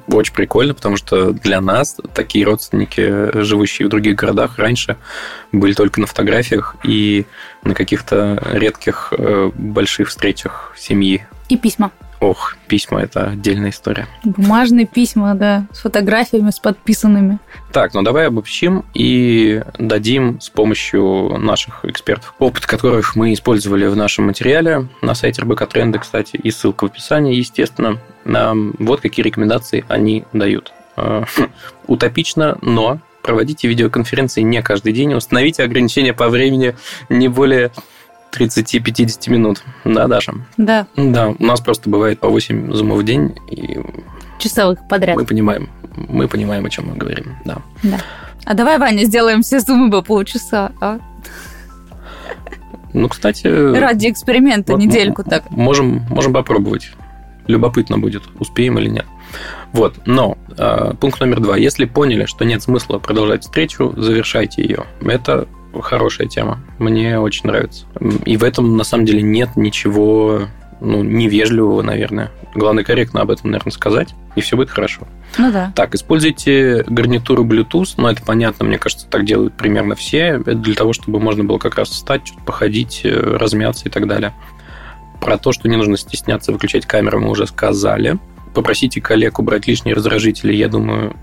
Очень 0.08 0.34
прикольно, 0.34 0.74
потому 0.74 0.96
что 0.96 1.32
для 1.32 1.60
нас 1.60 1.96
такие 2.14 2.44
родственники, 2.44 3.42
живущие 3.42 3.86
в 3.86 3.90
других 3.90 4.16
городах, 4.16 4.58
раньше 4.58 4.96
были 5.52 5.74
только 5.74 6.00
на 6.00 6.06
фотографиях 6.06 6.76
и 6.82 7.26
на 7.62 7.74
каких-то 7.74 8.42
редких 8.52 9.12
э, 9.16 9.50
больших 9.54 10.08
встречах 10.08 10.72
семьи. 10.76 11.26
И 11.48 11.56
письма. 11.56 11.92
Ох, 12.20 12.56
письма– 12.66 13.00
это 13.02 13.28
отдельная 13.28 13.70
история. 13.70 14.06
Бумажные 14.24 14.86
письма, 14.86 15.34
да, 15.34 15.66
с 15.72 15.80
фотографиями, 15.80 16.50
с 16.50 16.58
подписанными. 16.58 17.38
Так, 17.76 17.92
ну 17.92 18.00
давай 18.00 18.28
обобщим 18.28 18.86
и 18.94 19.62
дадим 19.78 20.40
с 20.40 20.48
помощью 20.48 21.36
наших 21.36 21.84
экспертов, 21.84 22.32
опыт 22.38 22.64
которых 22.64 23.16
мы 23.16 23.34
использовали 23.34 23.86
в 23.86 23.94
нашем 23.94 24.28
материале 24.28 24.88
на 25.02 25.14
сайте 25.14 25.42
РБК 25.42 25.66
Тренды, 25.68 25.98
кстати, 25.98 26.36
и 26.36 26.50
ссылка 26.50 26.84
в 26.84 26.86
описании, 26.86 27.34
естественно. 27.34 27.98
Вот 28.24 29.02
какие 29.02 29.22
рекомендации 29.22 29.84
они 29.88 30.24
дают. 30.32 30.72
Э, 30.96 31.24
утопично, 31.86 32.56
но 32.62 32.98
проводите 33.20 33.68
видеоконференции 33.68 34.40
не 34.40 34.62
каждый 34.62 34.94
день, 34.94 35.12
установите 35.12 35.62
ограничения 35.62 36.14
по 36.14 36.30
времени 36.30 36.74
не 37.10 37.28
более 37.28 37.72
30-50 38.32 39.30
минут. 39.30 39.62
Да, 39.84 40.06
Даша? 40.08 40.32
Да. 40.56 40.86
Да, 40.96 41.28
у 41.38 41.44
нас 41.44 41.60
просто 41.60 41.90
бывает 41.90 42.20
по 42.20 42.30
8 42.30 42.72
зумов 42.72 43.00
в 43.00 43.02
день. 43.02 43.34
И 43.50 43.78
Часовых 44.38 44.86
подряд. 44.88 45.16
Мы 45.16 45.24
понимаем, 45.24 45.68
мы 45.96 46.28
понимаем, 46.28 46.64
о 46.64 46.70
чем 46.70 46.88
мы 46.88 46.96
говорим, 46.96 47.36
да. 47.44 47.58
Да. 47.82 47.98
А 48.44 48.54
давай, 48.54 48.78
Ваня, 48.78 49.04
сделаем 49.04 49.42
все 49.42 49.60
зумы 49.60 49.90
по 49.90 50.02
полчаса, 50.02 50.72
а? 50.80 50.98
Ну, 52.92 53.08
кстати... 53.08 53.46
Ради 53.46 54.08
эксперимента 54.08 54.72
вот, 54.72 54.80
недельку 54.80 55.24
так. 55.24 55.50
Можем, 55.50 56.06
можем 56.08 56.32
попробовать. 56.32 56.92
Любопытно 57.46 57.98
будет, 57.98 58.22
успеем 58.38 58.78
или 58.78 58.88
нет. 58.88 59.06
Вот, 59.72 59.96
но 60.06 60.38
э, 60.56 60.94
пункт 60.98 61.20
номер 61.20 61.40
два. 61.40 61.56
Если 61.56 61.84
поняли, 61.84 62.24
что 62.24 62.44
нет 62.44 62.62
смысла 62.62 62.98
продолжать 62.98 63.42
встречу, 63.42 63.92
завершайте 63.96 64.62
ее. 64.62 64.84
Это 65.02 65.46
хорошая 65.80 66.26
тема. 66.28 66.60
Мне 66.78 67.18
очень 67.18 67.46
нравится. 67.48 67.84
И 68.24 68.36
в 68.36 68.44
этом, 68.44 68.76
на 68.76 68.84
самом 68.84 69.04
деле, 69.04 69.22
нет 69.22 69.50
ничего 69.56 70.42
ну, 70.80 71.02
невежливого, 71.02 71.82
наверное. 71.82 72.30
Главное, 72.54 72.84
корректно 72.84 73.20
об 73.20 73.30
этом, 73.30 73.50
наверное, 73.50 73.72
сказать, 73.72 74.14
и 74.34 74.40
все 74.40 74.56
будет 74.56 74.70
хорошо. 74.70 75.06
Ну 75.38 75.52
да. 75.52 75.72
Так, 75.74 75.94
используйте 75.94 76.84
гарнитуру 76.86 77.44
Bluetooth, 77.44 77.94
но 77.96 78.10
это 78.10 78.22
понятно, 78.22 78.64
мне 78.64 78.78
кажется, 78.78 79.06
так 79.08 79.24
делают 79.24 79.56
примерно 79.56 79.94
все. 79.94 80.40
Это 80.46 80.54
для 80.54 80.74
того, 80.74 80.92
чтобы 80.92 81.20
можно 81.20 81.44
было 81.44 81.58
как 81.58 81.76
раз 81.76 81.90
встать, 81.90 82.32
походить, 82.44 83.02
э, 83.04 83.10
размяться 83.10 83.88
и 83.88 83.90
так 83.90 84.06
далее. 84.06 84.34
Про 85.20 85.38
то, 85.38 85.52
что 85.52 85.68
не 85.68 85.76
нужно 85.76 85.96
стесняться 85.96 86.52
выключать 86.52 86.86
камеру, 86.86 87.20
мы 87.20 87.30
уже 87.30 87.46
сказали. 87.46 88.18
попросите 88.54 89.02
коллег 89.02 89.38
убрать 89.38 89.66
лишние 89.66 89.94
раздражители. 89.94 90.54
Я 90.54 90.68
думаю, 90.68 91.14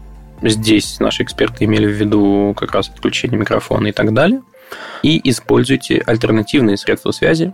здесь 0.44 1.00
наши 1.00 1.24
эксперты 1.24 1.66
имели 1.66 1.88
в 1.88 1.92
виду 1.92 2.54
как 2.56 2.74
раз 2.74 2.90
отключение 2.90 3.40
микрофона 3.40 3.88
и 3.88 3.92
так 3.92 4.14
далее. 4.14 4.42
И 5.02 5.20
используйте 5.30 6.04
альтернативные 6.06 6.78
средства 6.78 7.12
связи. 7.12 7.54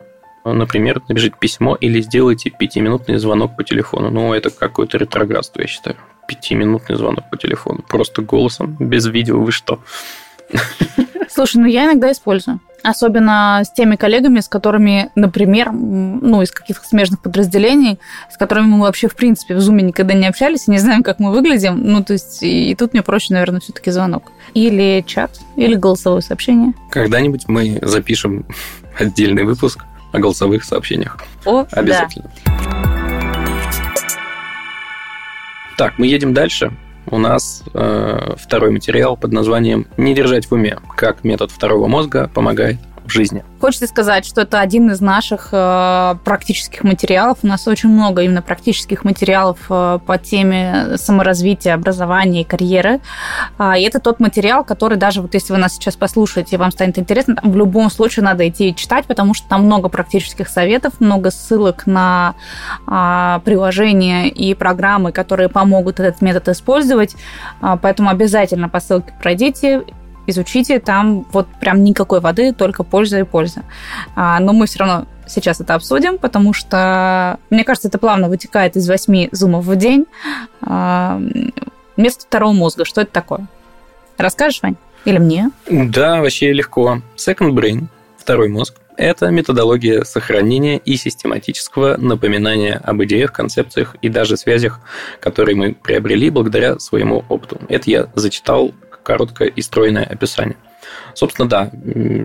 Например, 0.54 1.02
напишите 1.08 1.36
письмо 1.40 1.76
или 1.76 2.02
сделайте 2.02 2.50
пятиминутный 2.50 3.18
звонок 3.18 3.56
по 3.56 3.64
телефону. 3.64 4.10
Ну, 4.10 4.34
это 4.34 4.50
какое-то 4.50 4.98
ретроградство, 4.98 5.62
я 5.62 5.68
считаю. 5.68 5.96
Пятиминутный 6.28 6.96
звонок 6.96 7.30
по 7.30 7.38
телефону. 7.38 7.84
Просто 7.88 8.22
голосом, 8.22 8.76
без 8.80 9.06
видео. 9.08 9.40
Вы 9.40 9.52
что? 9.52 9.80
Слушай, 11.30 11.58
ну 11.58 11.66
я 11.68 11.86
иногда 11.86 12.12
использую. 12.12 12.60
Особенно 12.82 13.62
с 13.64 13.72
теми 13.74 13.98
коллегами, 13.98 14.40
с 14.40 14.48
которыми, 14.48 15.12
например, 15.16 15.72
ну, 15.72 16.42
из 16.42 16.52
каких-то 16.52 16.88
смежных 16.88 17.22
подразделений, 17.22 18.00
с 18.32 18.38
которыми 18.38 18.68
мы 18.68 18.82
вообще, 18.82 19.10
в 19.10 19.16
принципе, 19.16 19.56
в 19.56 19.60
Зуме 19.60 19.84
никогда 19.84 20.14
не 20.14 20.28
общались 20.28 20.68
и 20.68 20.72
не 20.72 20.78
знаем, 20.78 21.04
как 21.04 21.20
мы 21.20 21.32
выглядим. 21.32 21.82
Ну, 21.84 22.04
то 22.04 22.14
есть, 22.14 22.42
и, 22.42 22.72
и 22.72 22.76
тут 22.76 22.94
мне 22.94 23.04
проще, 23.04 23.34
наверное, 23.34 23.60
все-таки 23.60 23.92
звонок. 23.92 24.32
Или 24.54 25.04
чат, 25.06 25.32
или 25.58 25.76
голосовое 25.76 26.22
сообщение. 26.22 26.74
Когда-нибудь 26.90 27.48
мы 27.48 27.80
запишем 27.82 28.46
отдельный 28.98 29.44
выпуск 29.44 29.84
о 30.12 30.20
голосовых 30.20 30.64
сообщениях. 30.64 31.18
О, 31.46 31.66
Обязательно. 31.72 32.30
Да. 32.46 32.90
Так, 35.78 35.98
мы 35.98 36.08
едем 36.08 36.34
дальше 36.34 36.72
у 37.12 37.18
нас 37.18 37.64
э, 37.74 38.36
второй 38.38 38.72
материал 38.72 39.18
под 39.18 39.32
названием 39.32 39.88
«Не 39.98 40.14
держать 40.14 40.46
в 40.46 40.52
уме. 40.54 40.78
Как 40.96 41.24
метод 41.24 41.52
второго 41.52 41.88
мозга 41.88 42.30
помогает 42.34 42.78
в 43.10 43.14
жизни». 43.14 43.44
Хочется 43.60 43.88
сказать, 43.88 44.26
что 44.26 44.42
это 44.42 44.60
один 44.60 44.90
из 44.92 45.02
наших 45.02 45.50
э, 45.52 46.16
практических 46.24 46.84
материалов. 46.84 47.40
У 47.44 47.48
нас 47.48 47.68
очень 47.68 47.90
много 47.90 48.22
именно 48.22 48.42
практических 48.42 49.04
материалов 49.04 49.58
э, 49.70 50.00
по 50.06 50.18
теме 50.18 50.98
саморазвития, 50.98 51.74
образования 51.74 52.42
и 52.42 52.44
карьеры. 52.44 53.02
Э, 53.58 53.74
и 53.78 53.82
это 53.82 54.00
тот 54.00 54.20
материал, 54.20 54.64
который 54.64 54.98
даже 54.98 55.22
вот 55.22 55.34
если 55.34 55.52
вы 55.54 55.60
нас 55.60 55.74
сейчас 55.74 55.96
послушаете, 55.96 56.58
вам 56.58 56.72
станет 56.72 56.98
интересно, 56.98 57.36
в 57.44 57.56
любом 57.56 57.90
случае 57.90 58.24
надо 58.24 58.48
идти 58.48 58.70
и 58.70 58.76
читать, 58.76 59.06
потому 59.06 59.34
что 59.34 59.48
там 59.50 59.66
много 59.66 59.90
практических 59.90 60.48
советов, 60.48 60.94
много 61.00 61.32
ссылок 61.32 61.86
на 61.86 62.36
э, 62.88 63.40
приложения 63.44 64.30
и 64.30 64.54
программы, 64.54 65.12
которые 65.12 65.50
помогут 65.50 66.00
этот 66.00 66.22
метод 66.22 66.50
использовать. 66.50 67.16
Э, 67.62 67.78
поэтому 67.82 68.10
обязательно 68.10 68.70
по 68.70 68.80
ссылке 68.80 69.14
пройдите 69.22 69.84
изучите, 70.30 70.80
там 70.80 71.26
вот 71.32 71.48
прям 71.60 71.84
никакой 71.84 72.20
воды, 72.20 72.54
только 72.54 72.84
польза 72.84 73.20
и 73.20 73.24
польза. 73.24 73.64
А, 74.16 74.40
но 74.40 74.54
мы 74.54 74.66
все 74.66 74.80
равно 74.80 75.06
сейчас 75.28 75.62
это 75.62 75.76
обсудим, 75.76 76.18
потому 76.18 76.54
что, 76.54 77.40
мне 77.50 77.64
кажется, 77.64 77.88
это 77.88 77.98
плавно 77.98 78.30
вытекает 78.30 78.76
из 78.76 78.88
восьми 78.88 79.30
зумов 79.32 79.66
в 79.66 79.76
день. 79.76 80.06
А, 80.62 81.22
место 81.98 82.26
второго 82.26 82.54
мозга, 82.54 82.86
что 82.86 83.02
это 83.02 83.12
такое? 83.12 83.48
Расскажешь, 84.18 84.62
Вань? 84.62 84.76
Или 85.06 85.18
мне? 85.18 85.52
Да, 85.70 86.22
вообще 86.22 86.52
легко. 86.52 87.02
Second 87.16 87.52
Brain, 87.52 87.86
второй 88.18 88.50
мозг, 88.50 88.76
это 89.00 89.30
методология 89.30 90.04
сохранения 90.04 90.78
и 90.78 90.98
систематического 90.98 91.96
напоминания 91.96 92.82
об 92.84 93.02
идеях, 93.04 93.32
концепциях 93.32 93.96
и 94.02 94.10
даже 94.10 94.36
связях, 94.36 94.82
которые 95.22 95.56
мы 95.56 95.74
приобрели 95.74 96.30
благодаря 96.30 96.80
своему 96.80 97.24
опыту. 97.30 97.62
Это 97.70 97.90
я 97.90 98.08
зачитал 98.16 98.74
короткое 99.04 99.50
и 99.50 99.62
стройное 99.62 100.04
описание. 100.04 100.58
Собственно, 101.14 101.48
да, 101.48 101.72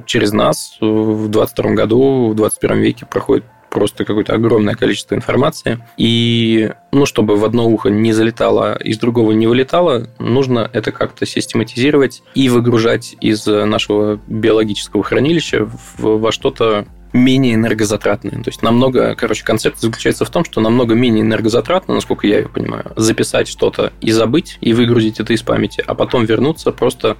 через 0.07 0.33
нас 0.33 0.77
в 0.81 1.29
22 1.29 1.71
году, 1.73 2.29
в 2.29 2.35
21 2.35 2.79
веке 2.79 3.07
проходит 3.07 3.45
просто 3.71 4.05
какое-то 4.05 4.35
огромное 4.35 4.75
количество 4.75 5.17
информации. 5.17 5.85
И, 5.97 6.71
ну, 6.93 7.07
чтобы 7.07 7.35
в 7.37 7.45
одно 7.45 7.69
ухо 7.69 7.91
не 7.91 8.13
залетало, 8.13 8.77
из 8.77 8.99
другого 8.99 9.33
не 9.33 9.49
вылетало, 9.49 10.07
нужно 10.21 10.71
это 10.73 10.93
как-то 10.93 11.27
систематизировать 11.27 12.23
и 12.37 12.49
выгружать 12.49 13.17
из 13.21 13.45
нашего 13.47 14.21
биологического 14.29 15.03
хранилища 15.03 15.69
во 15.99 16.31
что-то 16.31 16.87
менее 17.15 17.55
энергозатратные. 17.55 18.43
То 18.43 18.51
есть 18.51 18.63
намного, 18.63 19.15
короче, 19.15 19.45
концепт 19.45 19.79
заключается 19.79 20.25
в 20.25 20.31
том, 20.31 20.45
что 20.45 20.61
намного 20.61 20.95
менее 20.95 21.23
энергозатратно, 21.23 21.95
насколько 21.95 22.27
я 22.27 22.39
ее 22.39 22.49
понимаю, 22.49 22.93
записать 22.97 23.47
что-то 23.47 23.93
и 24.01 24.11
забыть, 24.11 24.59
и 24.61 24.73
выгрузить 24.75 25.21
это 25.21 25.33
из 25.33 25.43
памяти, 25.43 25.83
а 25.87 25.95
потом 25.95 26.25
вернуться, 26.25 26.73
просто 26.73 27.17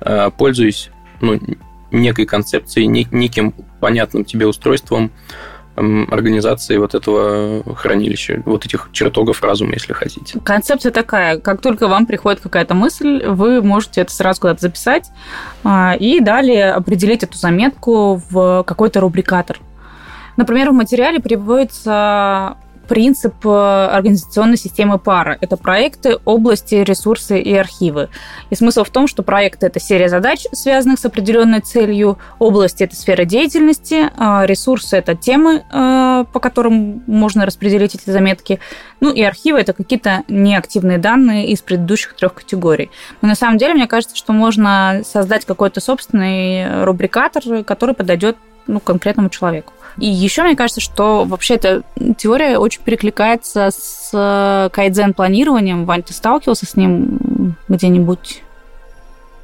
э, 0.00 0.30
пользуясь 0.38 0.90
ну, 1.20 1.40
некой 1.90 2.24
концепцией, 2.24 2.86
неким 2.86 3.52
понятным 3.80 4.24
тебе 4.24 4.46
устройством, 4.46 5.10
организации 5.76 6.76
вот 6.76 6.94
этого 6.94 7.62
хранилища, 7.76 8.42
вот 8.44 8.66
этих 8.66 8.90
чертогов 8.92 9.42
разума, 9.42 9.72
если 9.72 9.92
хотите. 9.92 10.38
Концепция 10.40 10.92
такая, 10.92 11.38
как 11.38 11.60
только 11.60 11.88
вам 11.88 12.06
приходит 12.06 12.40
какая-то 12.40 12.74
мысль, 12.74 13.24
вы 13.26 13.62
можете 13.62 14.02
это 14.02 14.12
сразу 14.12 14.40
куда-то 14.40 14.60
записать 14.60 15.10
а, 15.64 15.96
и 15.98 16.20
далее 16.20 16.72
определить 16.72 17.22
эту 17.22 17.38
заметку 17.38 18.22
в 18.30 18.64
какой-то 18.64 19.00
рубрикатор. 19.00 19.58
Например, 20.36 20.70
в 20.70 20.74
материале 20.74 21.20
приводится 21.20 22.56
принцип 22.88 23.34
э, 23.44 23.48
организационной 23.48 24.56
системы 24.56 24.98
пара. 24.98 25.38
Это 25.40 25.56
проекты, 25.56 26.18
области, 26.24 26.74
ресурсы 26.76 27.40
и 27.40 27.54
архивы. 27.54 28.08
И 28.50 28.54
смысл 28.54 28.84
в 28.84 28.90
том, 28.90 29.06
что 29.06 29.22
проекты– 29.22 29.66
это 29.68 29.80
серия 29.80 30.08
задач, 30.08 30.46
связанных 30.52 30.98
с 30.98 31.04
определенной 31.04 31.60
целью, 31.60 32.18
области– 32.38 32.82
это 32.84 32.96
сфера 32.96 33.24
деятельности, 33.24 34.10
а 34.16 34.44
ресурсы– 34.46 34.96
это 34.98 35.14
темы, 35.14 35.62
э, 35.70 36.24
по 36.32 36.40
которым 36.40 37.02
можно 37.06 37.46
распределить 37.46 37.94
эти 37.94 38.10
заметки, 38.10 38.58
ну 39.00 39.12
и 39.12 39.22
архивы– 39.22 39.58
это 39.60 39.72
какие-то 39.72 40.22
неактивные 40.28 40.98
данные 40.98 41.48
из 41.48 41.60
предыдущих 41.62 42.14
трех 42.14 42.34
категорий. 42.34 42.90
Но 43.20 43.28
на 43.28 43.34
самом 43.34 43.58
деле, 43.58 43.74
мне 43.74 43.86
кажется, 43.86 44.16
что 44.16 44.32
можно 44.32 45.02
создать 45.04 45.44
какой-то 45.44 45.80
собственный 45.80 46.84
рубрикатор, 46.84 47.64
который 47.64 47.94
подойдет 47.94 48.36
ну, 48.66 48.80
конкретному 48.80 49.28
человеку. 49.28 49.72
И 49.98 50.06
еще 50.06 50.42
мне 50.42 50.56
кажется, 50.56 50.80
что 50.80 51.24
вообще 51.24 51.54
эта 51.54 51.82
теория 52.16 52.58
очень 52.58 52.82
перекликается 52.82 53.70
с 53.70 54.10
э, 54.12 54.68
кайдзен-планированием. 54.72 55.84
Вань, 55.84 56.02
ты 56.02 56.12
сталкивался 56.12 56.66
с 56.66 56.76
ним 56.76 57.56
где-нибудь? 57.68 58.42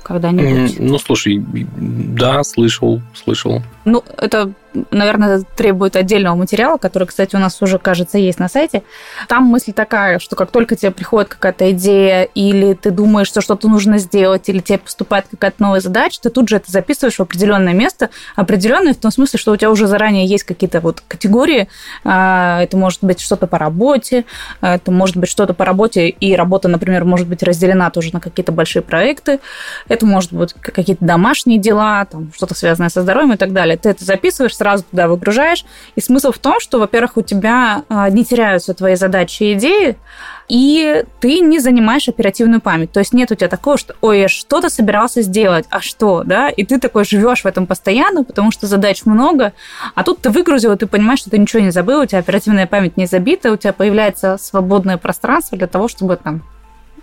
когда-нибудь? 0.09 0.81
Ну, 0.81 0.99
слушай, 0.99 1.45
да, 1.77 2.43
слышал, 2.43 3.03
слышал. 3.15 3.63
Ну, 3.85 4.03
это 4.17 4.53
наверное, 4.91 5.43
требует 5.57 5.97
отдельного 5.97 6.35
материала, 6.35 6.79
который, 6.79 7.07
кстати, 7.07 7.37
у 7.37 7.38
нас 7.38 7.61
уже, 7.62 7.79
кажется, 7.79 8.19
есть 8.19 8.38
на 8.38 8.49
сайте. 8.49 8.83
Там 9.29 9.45
мысль 9.45 9.73
такая, 9.73 10.19
что 10.19 10.37
как 10.37 10.51
только 10.51 10.77
тебе 10.77 10.91
приходит 10.91 11.29
какая-то 11.29 11.71
идея, 11.73 12.23
или 12.23 12.75
ты 12.75 12.91
думаешь, 12.91 13.29
что 13.29 13.41
что-то 13.41 13.69
нужно 13.69 13.99
сделать, 13.99 14.49
или 14.49 14.61
тебе 14.61 14.79
поступает 14.79 15.27
какая-то 15.31 15.62
новая 15.62 15.81
задача, 15.81 16.21
ты 16.23 16.31
тут 16.31 16.49
же 16.49 16.57
это 16.57 16.71
записываешь 16.71 17.17
в 17.17 17.21
определенное 17.21 17.75
место, 17.75 18.11
определенное 18.37 18.95
в 18.95 18.99
том 18.99 19.11
смысле, 19.11 19.38
что 19.38 19.53
у 19.53 19.57
тебя 19.57 19.71
уже 19.71 19.87
заранее 19.87 20.27
есть 20.27 20.45
какие-то 20.45 20.81
вот 20.81 21.03
категории. 21.07 21.69
А, 22.05 22.62
это 22.62 22.77
может 22.77 23.03
быть 23.03 23.21
что-то 23.21 23.47
по 23.47 23.59
работе, 23.59 24.25
это 24.61 24.91
может 24.91 25.17
быть 25.17 25.31
что-то 25.31 25.55
по 25.55 25.64
работе, 25.64 26.09
и 26.09 26.35
работа, 26.35 26.69
например, 26.69 27.05
может 27.05 27.27
быть 27.27 27.43
разделена 27.43 27.91
тоже 27.91 28.11
на 28.12 28.21
какие-то 28.21 28.53
большие 28.53 28.83
проекты. 28.83 29.41
Это 29.88 30.07
может 30.07 30.33
быть 30.33 30.53
какие-то 30.53 31.05
домашние 31.05 31.59
дела, 31.59 32.05
там, 32.05 32.33
что-то 32.35 32.55
связанное 32.55 32.91
со 32.91 33.03
здоровьем 33.03 33.33
и 33.33 33.37
так 33.37 33.53
далее. 33.53 33.77
Ты 33.77 33.91
это 33.91 34.05
записываешь, 34.05 34.57
сразу 34.57 34.67
туда 34.76 35.09
выгружаешь. 35.09 35.64
И 35.96 36.00
смысл 36.00 36.33
в 36.33 36.38
том, 36.38 36.61
что, 36.61 36.78
во-первых, 36.78 37.16
у 37.16 37.22
тебя 37.22 37.85
а, 37.88 38.09
не 38.11 38.24
теряются 38.24 38.74
твои 38.74 38.94
задачи 38.94 39.42
и 39.44 39.52
идеи, 39.54 39.96
и 40.48 41.04
ты 41.20 41.40
не 41.40 41.59
занимаешь 41.59 42.09
оперативную 42.09 42.61
память. 42.61 42.90
То 42.90 43.00
есть 43.00 43.12
нет 43.12 43.31
у 43.31 43.35
тебя 43.35 43.48
такого, 43.48 43.76
что 43.76 43.94
ой, 44.00 44.20
я 44.20 44.28
что-то 44.28 44.70
собирался 44.70 45.22
сделать, 45.22 45.66
а 45.70 45.81
что, 45.81 46.22
да? 46.24 46.48
И 46.48 46.64
ты 46.64 46.81
такой 46.81 47.04
живешь 47.04 47.42
в 47.42 47.46
этом 47.46 47.66
постоянно, 47.66 48.24
потому 48.24 48.50
что 48.50 48.66
задач 48.66 49.04
много, 49.04 49.52
а 49.94 50.04
тут 50.04 50.20
ты 50.20 50.31
выгрузил, 50.31 50.72
и 50.72 50.76
ты 50.76 50.87
понимаешь, 50.87 51.20
что 51.20 51.31
ты 51.31 51.38
ничего 51.38 51.62
не 51.62 51.70
забыл, 51.70 52.00
у 52.00 52.07
тебя 52.07 52.18
оперативная 52.18 52.66
память 52.66 52.96
не 52.96 53.07
забита, 53.07 53.52
у 53.52 53.57
тебя 53.57 53.72
появляется 53.72 54.38
свободное 54.40 54.96
пространство 54.96 55.59
для 55.59 55.66
того, 55.66 55.88
чтобы 55.88 56.16
там 56.16 56.42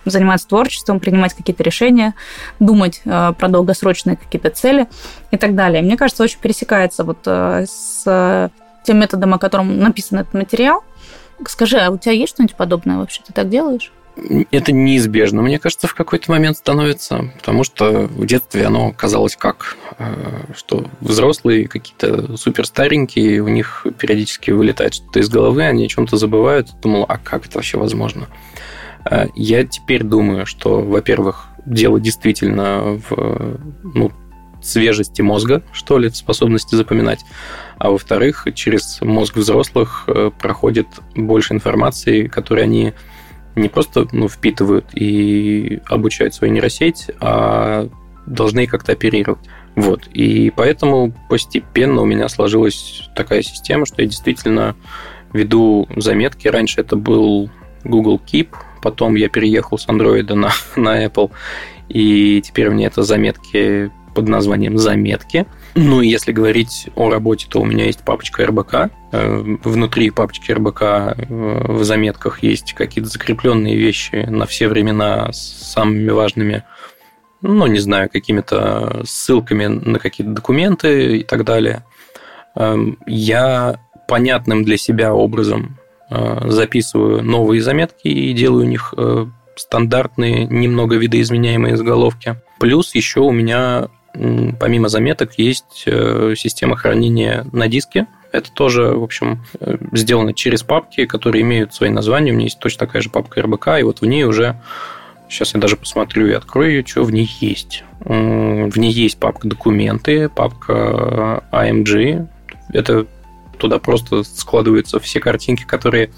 заниматься 0.05 0.47
творчеством, 0.47 0.99
принимать 0.99 1.33
какие-то 1.33 1.63
решения, 1.63 2.13
думать 2.59 3.01
э, 3.05 3.33
про 3.37 3.47
долгосрочные 3.47 4.15
какие-то 4.15 4.49
цели 4.49 4.87
и 5.31 5.37
так 5.37 5.55
далее. 5.55 5.81
Мне 5.81 5.97
кажется, 5.97 6.23
очень 6.23 6.39
пересекается 6.39 7.03
вот 7.03 7.19
э, 7.25 7.65
с 7.67 8.51
тем 8.83 8.99
методом, 8.99 9.33
о 9.33 9.39
котором 9.39 9.79
написан 9.79 10.19
этот 10.19 10.33
материал. 10.33 10.83
Скажи, 11.47 11.77
а 11.77 11.89
у 11.89 11.97
тебя 11.97 12.13
есть 12.13 12.33
что-нибудь 12.33 12.55
подобное 12.55 12.97
вообще? 12.97 13.21
Ты 13.25 13.33
так 13.33 13.49
делаешь? 13.49 13.91
Это 14.51 14.71
неизбежно, 14.71 15.41
мне 15.41 15.59
кажется, 15.59 15.87
в 15.87 15.93
какой-то 15.93 16.31
момент 16.31 16.55
становится, 16.55 17.33
потому 17.37 17.65
что 17.65 18.07
в 18.07 18.25
детстве 18.25 18.65
оно 18.65 18.93
казалось 18.93 19.35
как, 19.35 19.75
э, 19.99 20.05
что 20.55 20.85
взрослые 21.01 21.67
какие-то 21.67 22.37
супер 22.37 22.65
старенькие, 22.65 23.41
у 23.41 23.49
них 23.49 23.85
периодически 23.97 24.51
вылетает 24.51 24.93
что-то 24.93 25.19
из 25.19 25.27
головы, 25.27 25.63
они 25.63 25.85
о 25.85 25.89
чем-то 25.89 26.15
забывают. 26.15 26.69
Думал, 26.81 27.05
а 27.09 27.17
как 27.17 27.45
это 27.45 27.57
вообще 27.57 27.77
возможно? 27.77 28.27
А, 29.05 29.27
я 29.35 29.65
теперь 29.65 30.03
думаю, 30.03 30.45
что, 30.45 30.81
во-первых, 30.81 31.47
дело 31.65 31.99
действительно 31.99 32.99
в 33.09 33.57
ну, 33.83 34.11
свежести 34.61 35.21
мозга, 35.21 35.63
что 35.71 35.97
ли, 35.97 36.09
в 36.09 36.17
способности 36.17 36.75
запоминать. 36.75 37.23
А 37.77 37.91
во-вторых, 37.91 38.47
через 38.55 38.99
мозг 39.01 39.35
взрослых 39.37 40.05
э, 40.07 40.31
проходит 40.39 40.87
больше 41.15 41.53
информации, 41.53 42.27
которой 42.27 42.63
они 42.63 42.93
не 43.55 43.69
просто 43.69 44.07
ну, 44.11 44.27
впитывают 44.27 44.87
и 44.93 45.81
обучают 45.85 46.33
свою 46.33 46.53
нейросеть, 46.53 47.11
а 47.19 47.89
должны 48.25 48.67
как-то 48.67 48.93
оперировать. 48.93 49.39
Вот. 49.75 50.07
И 50.07 50.51
поэтому 50.55 51.13
постепенно 51.29 52.01
у 52.01 52.05
меня 52.05 52.27
сложилась 52.27 53.09
такая 53.15 53.41
система, 53.43 53.85
что 53.85 54.01
я 54.01 54.07
действительно 54.07 54.75
веду 55.31 55.87
заметки. 55.95 56.47
Раньше 56.47 56.81
это 56.81 56.95
был 56.95 57.49
Google 57.83 58.21
Keep, 58.25 58.49
потом 58.85 59.15
я 59.15 59.29
переехал 59.29 59.79
с 59.79 59.87
Android 59.87 60.31
на, 60.35 60.51
на 60.75 61.05
Apple, 61.05 61.31
и 61.89 62.39
теперь 62.41 62.67
у 62.67 62.71
меня 62.71 62.87
это 62.87 63.01
заметки 63.01 63.91
под 64.13 64.27
названием 64.29 64.77
«Заметки». 64.77 65.45
Ну, 65.73 66.01
и 66.01 66.07
если 66.07 66.31
говорить 66.31 66.87
о 66.95 67.09
работе, 67.09 67.47
то 67.49 67.59
у 67.59 67.65
меня 67.65 67.85
есть 67.85 68.01
папочка 68.05 68.45
РБК. 68.45 68.73
Э, 69.11 69.57
внутри 69.63 70.11
папочки 70.11 70.51
РБК 70.51 70.81
э, 70.81 71.13
в 71.27 71.83
заметках 71.83 72.43
есть 72.43 72.73
какие-то 72.73 73.09
закрепленные 73.09 73.75
вещи 73.75 74.25
на 74.29 74.45
все 74.45 74.67
времена 74.67 75.33
с 75.33 75.73
самыми 75.73 76.11
важными, 76.11 76.63
ну, 77.41 77.65
не 77.67 77.79
знаю, 77.79 78.09
какими-то 78.09 79.01
ссылками 79.03 79.65
на 79.65 79.99
какие-то 79.99 80.31
документы 80.31 81.17
и 81.17 81.23
так 81.23 81.43
далее. 81.43 81.83
Эм, 82.55 82.97
я 83.07 83.79
понятным 84.07 84.63
для 84.63 84.77
себя 84.77 85.13
образом 85.13 85.77
записываю 86.09 87.23
новые 87.23 87.61
заметки 87.61 88.07
и 88.07 88.33
делаю 88.33 88.65
у 88.65 88.69
них 88.69 88.93
стандартные, 89.55 90.45
немного 90.45 90.95
видоизменяемые 90.97 91.77
заголовки. 91.77 92.35
Плюс 92.59 92.93
еще 92.93 93.21
у 93.21 93.31
меня 93.31 93.89
помимо 94.59 94.87
заметок 94.87 95.37
есть 95.37 95.83
э, 95.85 96.35
система 96.37 96.77
хранения 96.77 97.45
на 97.51 97.67
диске. 97.67 98.07
Это 98.31 98.51
тоже, 98.51 98.93
в 98.93 99.03
общем, 99.03 99.43
э, 99.59 99.77
сделано 99.91 100.33
через 100.33 100.63
папки, 100.63 101.05
которые 101.05 101.41
имеют 101.41 101.73
свои 101.73 101.89
названия. 101.89 102.31
У 102.31 102.35
меня 102.35 102.45
есть 102.45 102.59
точно 102.59 102.85
такая 102.85 103.01
же 103.01 103.09
папка 103.09 103.41
РБК, 103.41 103.67
и 103.79 103.83
вот 103.83 104.01
в 104.01 104.05
ней 104.05 104.23
уже 104.23 104.55
Сейчас 105.27 105.55
я 105.55 105.59
даже 105.59 105.75
посмотрю 105.75 106.27
и 106.27 106.33
открою 106.33 106.71
ее, 106.71 106.85
что 106.85 107.03
в 107.03 107.11
ней 107.11 107.27
есть. 107.39 107.83
В 107.99 108.77
ней 108.77 108.91
есть 108.91 109.17
папка 109.17 109.47
документы, 109.47 110.29
папка 110.29 111.43
AMG. 111.51 112.27
Это 112.71 113.07
туда 113.57 113.79
просто 113.79 114.23
складываются 114.23 114.99
все 114.99 115.19
картинки, 115.19 115.63
которые 115.63 116.11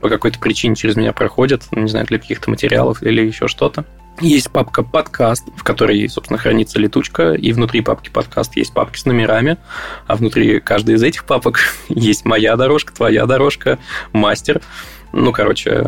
по 0.00 0.08
какой-то 0.08 0.38
причине 0.38 0.74
через 0.74 0.96
меня 0.96 1.12
проходят, 1.12 1.62
не 1.72 1.88
знаю, 1.88 2.06
для 2.06 2.18
каких-то 2.18 2.50
материалов 2.50 3.02
или 3.02 3.24
еще 3.24 3.48
что-то. 3.48 3.84
Есть 4.20 4.50
папка 4.50 4.82
подкаст, 4.82 5.48
в 5.56 5.64
которой, 5.64 6.08
собственно, 6.08 6.38
хранится 6.38 6.78
летучка, 6.78 7.32
и 7.32 7.52
внутри 7.52 7.80
папки 7.80 8.10
подкаст 8.10 8.56
есть 8.56 8.74
папки 8.74 8.98
с 8.98 9.06
номерами, 9.06 9.56
а 10.06 10.16
внутри 10.16 10.60
каждой 10.60 10.96
из 10.96 11.02
этих 11.02 11.24
папок 11.24 11.60
есть 11.88 12.24
моя 12.24 12.56
дорожка, 12.56 12.92
твоя 12.92 13.26
дорожка, 13.26 13.78
мастер. 14.12 14.60
Ну, 15.14 15.30
короче, 15.30 15.78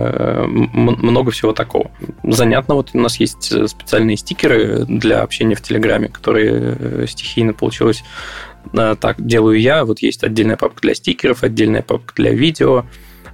много 0.46 1.30
всего 1.30 1.52
такого. 1.52 1.90
Занятно, 2.22 2.74
вот 2.74 2.90
у 2.92 2.98
нас 2.98 3.16
есть 3.16 3.68
специальные 3.68 4.18
стикеры 4.18 4.84
для 4.84 5.22
общения 5.22 5.54
в 5.54 5.62
Телеграме, 5.62 6.08
которые 6.08 6.76
э, 6.78 7.06
стихийно 7.08 7.54
получилось 7.54 8.02
э, 8.02 8.53
так 8.72 9.24
делаю 9.24 9.60
я. 9.60 9.84
Вот 9.84 10.00
есть 10.00 10.24
отдельная 10.24 10.56
папка 10.56 10.80
для 10.82 10.94
стикеров, 10.94 11.42
отдельная 11.42 11.82
папка 11.82 12.14
для 12.14 12.32
видео, 12.32 12.84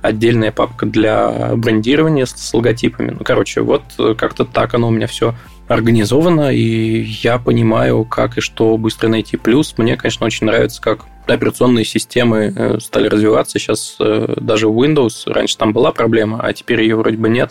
отдельная 0.02 0.52
папка 0.52 0.86
для 0.86 1.54
брендирования 1.56 2.26
с 2.26 2.54
логотипами. 2.54 3.10
Ну, 3.10 3.24
короче, 3.24 3.60
вот 3.60 3.82
э, 3.98 4.14
как-то 4.16 4.44
так 4.44 4.74
оно 4.74 4.88
у 4.88 4.90
меня 4.90 5.06
все 5.06 5.34
организовано, 5.68 6.52
и 6.52 7.02
я 7.22 7.38
понимаю, 7.38 8.04
как 8.04 8.38
и 8.38 8.40
что 8.40 8.76
быстро 8.76 9.08
найти. 9.08 9.36
Плюс 9.36 9.74
мне, 9.78 9.96
конечно, 9.96 10.26
очень 10.26 10.46
нравится, 10.46 10.82
как 10.82 11.04
операционные 11.34 11.84
системы 11.84 12.52
э, 12.54 12.78
стали 12.80 13.08
развиваться. 13.08 13.58
Сейчас 13.58 13.96
э, 14.00 14.34
даже 14.36 14.66
Windows, 14.66 15.30
раньше 15.30 15.56
там 15.56 15.72
была 15.72 15.92
проблема, 15.92 16.40
а 16.42 16.52
теперь 16.52 16.82
ее 16.82 16.96
вроде 16.96 17.16
бы 17.16 17.28
нет, 17.28 17.50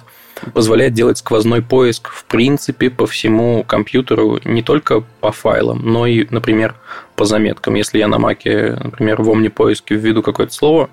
позволяет 0.53 0.93
делать 0.93 1.17
сквозной 1.17 1.61
поиск, 1.61 2.09
в 2.09 2.25
принципе, 2.25 2.89
по 2.89 3.05
всему 3.07 3.63
компьютеру, 3.63 4.39
не 4.43 4.63
только 4.63 5.03
по 5.19 5.31
файлам, 5.31 5.81
но 5.83 6.05
и, 6.05 6.25
например, 6.29 6.75
по 7.15 7.25
заметкам. 7.25 7.75
Если 7.75 7.99
я 7.99 8.07
на 8.07 8.19
Маке, 8.19 8.77
например, 8.81 9.21
в 9.21 9.29
Omni-поиске 9.29 9.95
введу 9.95 10.21
какое-то 10.21 10.53
слово, 10.53 10.89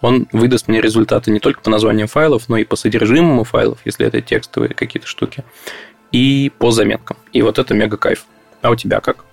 он 0.00 0.26
выдаст 0.32 0.68
мне 0.68 0.80
результаты 0.80 1.30
не 1.30 1.40
только 1.40 1.60
по 1.60 1.70
названиям 1.70 2.08
файлов, 2.08 2.48
но 2.48 2.56
и 2.56 2.64
по 2.64 2.76
содержимому 2.76 3.44
файлов, 3.44 3.78
если 3.84 4.06
это 4.06 4.20
текстовые 4.20 4.74
какие-то 4.74 5.08
штуки, 5.08 5.44
и 6.12 6.52
по 6.58 6.70
заметкам. 6.70 7.16
И 7.32 7.42
вот 7.42 7.58
это 7.58 7.74
мега 7.74 7.96
кайф. 7.96 8.24
А 8.62 8.70
у 8.70 8.76
тебя 8.76 9.00
как? 9.00 9.24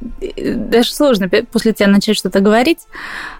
Даже 0.00 0.92
сложно 0.92 1.28
после 1.50 1.72
тебя 1.72 1.88
начать 1.88 2.16
что-то 2.16 2.40
говорить. 2.40 2.80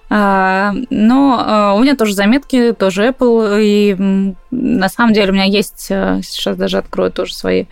А, 0.09 0.73
но 0.89 1.45
а, 1.45 1.75
у 1.75 1.83
меня 1.83 1.97
тоже 1.97 2.15
заметки, 2.15 2.73
тоже 2.73 3.09
Apple, 3.09 3.59
и 3.61 4.35
на 4.53 4.89
самом 4.89 5.13
деле 5.13 5.33
у 5.33 5.35
меня 5.35 5.45
есть, 5.45 5.89
э, 5.91 6.21
сейчас 6.23 6.57
даже 6.57 6.79
открою 6.79 7.11
тоже 7.11 7.35
свои, 7.35 7.65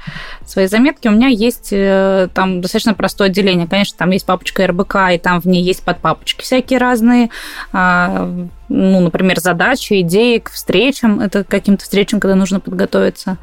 свои 0.44 0.66
заметки, 0.66 1.06
у 1.06 1.12
меня 1.12 1.28
есть 1.28 1.68
э, 1.70 2.28
там 2.34 2.60
достаточно 2.60 2.94
простое 2.94 3.28
отделение. 3.28 3.68
Конечно, 3.68 3.96
там 3.96 4.10
есть 4.10 4.26
папочка 4.26 4.66
РБК, 4.66 4.96
и 5.12 5.18
там 5.18 5.40
в 5.40 5.44
ней 5.46 5.62
есть 5.62 5.84
подпапочки 5.84 6.42
всякие 6.42 6.80
разные, 6.80 7.30
а, 7.72 8.28
ну, 8.68 9.00
например, 9.00 9.38
задачи, 9.38 10.00
идеи 10.00 10.38
к 10.38 10.50
встречам, 10.50 11.20
это 11.20 11.44
к 11.44 11.48
каким-то 11.48 11.84
встречам, 11.84 12.18
когда 12.18 12.34
нужно 12.34 12.58
подготовиться. 12.58 13.36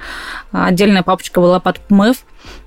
Отдельная 0.52 1.04
папочка 1.04 1.40
была 1.40 1.62
под 1.62 1.80
ПМЭФ, 1.80 2.18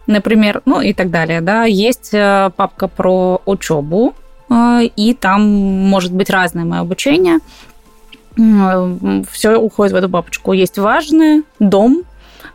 например, 0.07 0.63
ну 0.65 0.81
и 0.81 0.95
так 0.95 1.11
далее. 1.11 1.41
Да. 1.41 1.65
Есть 1.65 2.11
э, 2.13 2.51
папка 2.57 2.89
про 2.89 3.43
учебу, 3.45 4.15
и 4.51 5.17
там 5.19 5.43
может 5.43 6.13
быть 6.13 6.31
разное 6.31 6.65
мое 6.65 6.81
обучение. 6.81 7.39
Все 8.37 9.57
уходит 9.57 9.93
в 9.93 9.97
эту 9.97 10.09
папочку. 10.09 10.53
Есть 10.53 10.79
важные, 10.79 11.43
дом, 11.61 12.03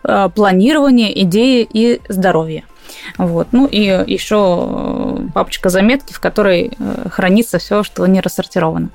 а, 0.04 0.30
планирование, 0.30 1.24
идеи 1.24 1.68
и 1.72 2.02
здоровье. 2.10 2.66
Вот. 3.18 3.50
Ну 3.52 3.66
и 3.66 3.82
еще 4.08 4.68
э, 4.70 5.28
папочка 5.34 5.70
заметки, 5.70 6.14
в 6.14 6.20
которой 6.20 6.72
э, 6.78 7.10
хранится 7.10 7.60
все, 7.60 7.84
что 7.84 8.06
не 8.08 8.20
рассортировано. 8.20 8.90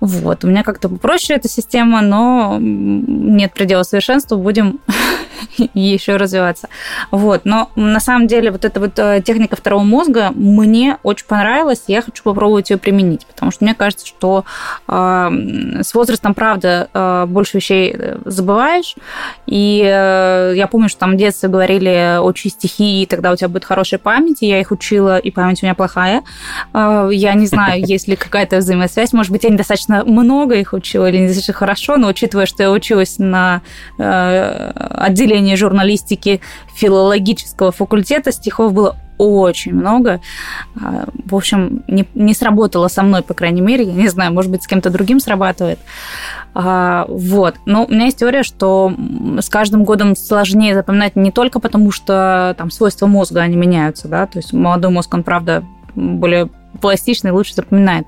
Вот. 0.00 0.44
У 0.44 0.48
меня 0.48 0.62
как-то 0.62 0.88
попроще 0.88 1.38
эта 1.38 1.48
система, 1.48 2.00
но 2.00 2.56
нет 2.60 3.52
предела 3.52 3.82
совершенства. 3.82 4.36
Будем 4.36 4.80
еще 5.74 6.16
развиваться. 6.16 6.68
Вот. 7.10 7.44
Но 7.44 7.70
на 7.76 8.00
самом 8.00 8.26
деле 8.26 8.50
вот 8.50 8.64
эта 8.64 8.80
вот 8.80 8.98
э, 8.98 9.22
техника 9.24 9.56
второго 9.56 9.82
мозга 9.82 10.30
мне 10.34 10.98
очень 11.02 11.26
понравилась, 11.26 11.84
и 11.86 11.92
я 11.92 12.02
хочу 12.02 12.22
попробовать 12.22 12.70
ее 12.70 12.78
применить, 12.78 13.26
потому 13.26 13.50
что 13.50 13.64
мне 13.64 13.74
кажется, 13.74 14.06
что 14.06 14.44
э, 14.88 15.82
с 15.82 15.94
возрастом, 15.94 16.34
правда, 16.34 16.88
э, 16.92 17.26
больше 17.26 17.58
вещей 17.58 17.94
э, 17.96 18.18
забываешь, 18.24 18.94
и 19.46 19.82
э, 19.84 20.54
я 20.56 20.66
помню, 20.66 20.88
что 20.88 21.00
там 21.00 21.12
в 21.12 21.16
детстве 21.16 21.48
говорили 21.48 22.18
учи 22.22 22.48
стихи, 22.50 23.02
и 23.02 23.06
тогда 23.06 23.32
у 23.32 23.36
тебя 23.36 23.48
будет 23.48 23.64
хорошая 23.64 23.98
память, 23.98 24.42
и 24.42 24.46
я 24.46 24.60
их 24.60 24.70
учила, 24.70 25.18
и 25.18 25.30
память 25.30 25.62
у 25.62 25.66
меня 25.66 25.74
плохая. 25.74 26.22
Э, 26.72 27.08
я 27.12 27.34
не 27.34 27.46
знаю, 27.46 27.82
есть 27.86 28.08
ли 28.08 28.16
какая-то 28.16 28.58
взаимосвязь, 28.58 29.12
может 29.12 29.32
быть, 29.32 29.44
я 29.44 29.50
недостаточно 29.50 30.04
много 30.04 30.54
их 30.56 30.72
учила 30.72 31.08
или 31.08 31.18
недостаточно 31.18 31.54
хорошо, 31.54 31.96
но 31.96 32.08
учитывая, 32.08 32.46
что 32.46 32.62
я 32.62 32.70
училась 32.70 33.18
на 33.18 33.62
э, 33.98 34.70
отделении 34.76 35.29
отделении 35.30 35.54
журналистики 35.54 36.40
филологического 36.74 37.72
факультета 37.72 38.32
стихов 38.32 38.72
было 38.72 38.96
очень 39.18 39.74
много. 39.74 40.20
А, 40.82 41.04
в 41.26 41.36
общем, 41.36 41.84
не, 41.88 42.06
не 42.14 42.32
сработало 42.32 42.88
со 42.88 43.02
мной, 43.02 43.22
по 43.22 43.34
крайней 43.34 43.60
мере. 43.60 43.84
Я 43.84 43.92
не 43.92 44.08
знаю, 44.08 44.32
может 44.32 44.50
быть, 44.50 44.62
с 44.62 44.66
кем-то 44.66 44.88
другим 44.88 45.20
срабатывает. 45.20 45.78
А, 46.54 47.04
вот. 47.06 47.56
Но 47.66 47.84
у 47.84 47.90
меня 47.90 48.06
есть 48.06 48.18
теория, 48.18 48.42
что 48.42 48.94
с 49.38 49.48
каждым 49.50 49.84
годом 49.84 50.16
сложнее 50.16 50.74
запоминать 50.74 51.16
не 51.16 51.30
только 51.30 51.60
потому, 51.60 51.90
что 51.90 52.54
там 52.56 52.70
свойства 52.70 53.06
мозга, 53.06 53.42
они 53.42 53.56
меняются, 53.56 54.08
да, 54.08 54.26
то 54.26 54.38
есть 54.38 54.54
молодой 54.54 54.90
мозг, 54.90 55.12
он, 55.12 55.22
правда, 55.22 55.64
более 55.94 56.48
пластичный, 56.80 57.30
лучше 57.30 57.54
запоминает. 57.54 58.06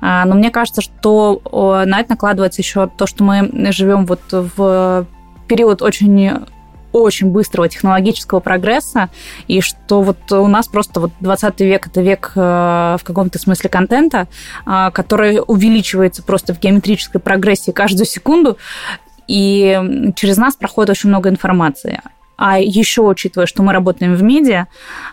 А, 0.00 0.24
но 0.24 0.34
мне 0.34 0.50
кажется, 0.50 0.80
что 0.80 1.40
на 1.86 2.00
это 2.00 2.10
накладывается 2.10 2.62
еще 2.62 2.88
то, 2.88 3.06
что 3.06 3.22
мы 3.22 3.48
живем 3.72 4.06
вот 4.06 4.22
в 4.32 5.06
период 5.52 5.82
очень 5.82 6.46
очень 6.92 7.28
быстрого 7.30 7.68
технологического 7.68 8.40
прогресса, 8.40 9.08
и 9.48 9.60
что 9.60 10.02
вот 10.02 10.30
у 10.30 10.46
нас 10.46 10.68
просто 10.68 11.00
вот 11.00 11.10
20 11.20 11.60
век– 11.60 11.86
это 11.88 12.02
век 12.02 12.32
э, 12.34 12.40
в 12.40 13.00
каком-то 13.02 13.38
смысле 13.38 13.70
контента, 13.70 14.28
э, 14.66 14.90
который 14.92 15.40
увеличивается 15.46 16.22
просто 16.22 16.54
в 16.54 16.60
геометрической 16.60 17.20
прогрессии 17.20 17.70
каждую 17.70 18.06
секунду, 18.06 18.58
и 19.26 20.12
через 20.16 20.36
нас 20.36 20.54
проходит 20.54 20.90
очень 20.90 21.08
много 21.08 21.30
информации. 21.30 22.00
А 22.36 22.58
еще 22.58 23.02
учитывая, 23.02 23.46
что 23.46 23.62
мы 23.62 23.72
работаем 23.72 24.14
в 24.14 24.22
медиа, 24.22 24.66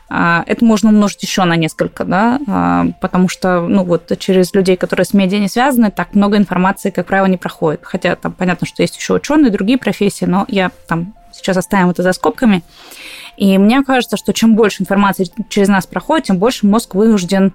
э, 0.10 0.44
это 0.46 0.66
можно 0.66 0.90
умножить 0.90 1.22
еще 1.24 1.44
на 1.44 1.56
несколько, 1.56 2.06
да, 2.06 2.86
потому 3.02 3.28
что, 3.30 3.62
ну 3.62 3.84
вот, 3.84 4.12
через 4.20 4.54
людей, 4.54 4.78
которые 4.78 5.06
с 5.06 5.14
медиа 5.14 5.40
не 5.40 5.50
связаны, 5.50 5.92
так 5.92 6.16
много 6.16 6.38
информации, 6.38 6.90
как 6.90 7.08
правило, 7.08 7.28
не 7.28 7.38
проходит. 7.38 7.82
Хотя 7.84 8.16
там 8.16 8.32
понятно, 8.32 8.66
что 8.66 8.82
есть 8.82 8.98
еще 8.98 9.14
ученые, 9.14 9.52
другие 9.52 9.78
профессии, 9.78 10.26
но 10.26 10.46
я 10.48 10.72
там 10.88 11.14
Сейчас 11.32 11.58
оставим 11.58 11.90
это 11.90 12.04
за 12.04 12.12
скобками. 12.14 12.64
И 13.38 13.58
мне 13.58 13.84
кажется, 13.84 14.18
что 14.18 14.34
чем 14.34 14.56
больше 14.56 14.82
информации 14.82 15.28
через 15.48 15.70
нас 15.70 15.86
проходит, 15.88 16.26
тем 16.26 16.38
больше 16.38 16.66
мозг 16.66 16.96
вынужден 16.96 17.54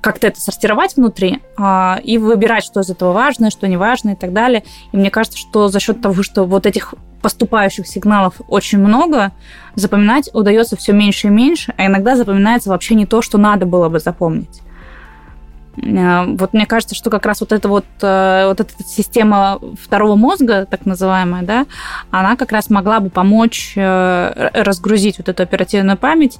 как-то 0.00 0.26
это 0.28 0.40
сортировать 0.40 0.96
внутри 0.96 1.40
а, 1.56 2.00
и 2.02 2.18
выбирать, 2.18 2.64
что 2.64 2.80
из 2.80 2.90
этого 2.90 3.12
важно, 3.12 3.50
что 3.50 3.66
не 3.66 3.76
важно 3.76 4.10
и 4.10 4.14
так 4.14 4.32
далее. 4.32 4.64
И 4.92 4.96
мне 4.96 5.10
кажется, 5.10 5.38
что 5.38 5.68
за 5.68 5.80
счет 5.80 6.00
того, 6.00 6.22
что 6.22 6.44
вот 6.44 6.66
этих 6.66 6.94
поступающих 7.22 7.86
сигналов 7.86 8.34
очень 8.46 8.78
много, 8.78 9.32
запоминать 9.74 10.30
удается 10.32 10.76
все 10.76 10.92
меньше 10.92 11.26
и 11.26 11.30
меньше, 11.30 11.74
а 11.76 11.86
иногда 11.86 12.14
запоминается 12.14 12.70
вообще 12.70 12.94
не 12.94 13.06
то, 13.06 13.20
что 13.22 13.38
надо 13.38 13.66
было 13.66 13.88
бы 13.88 13.98
запомнить. 13.98 14.62
Э, 15.76 16.24
вот 16.26 16.52
мне 16.52 16.66
кажется, 16.66 16.94
что 16.94 17.10
как 17.10 17.26
раз 17.26 17.40
вот 17.40 17.52
эта 17.52 17.68
вот, 17.68 17.84
э, 18.02 18.46
вот 18.46 18.60
эта 18.60 18.72
система 18.84 19.58
второго 19.82 20.16
мозга, 20.16 20.66
так 20.66 20.86
называемая, 20.86 21.42
да, 21.42 21.66
она 22.10 22.36
как 22.36 22.52
раз 22.52 22.70
могла 22.70 23.00
бы 23.00 23.10
помочь 23.10 23.72
э, 23.76 24.50
разгрузить 24.54 25.18
вот 25.18 25.28
эту 25.28 25.42
оперативную 25.42 25.96
память 25.96 26.38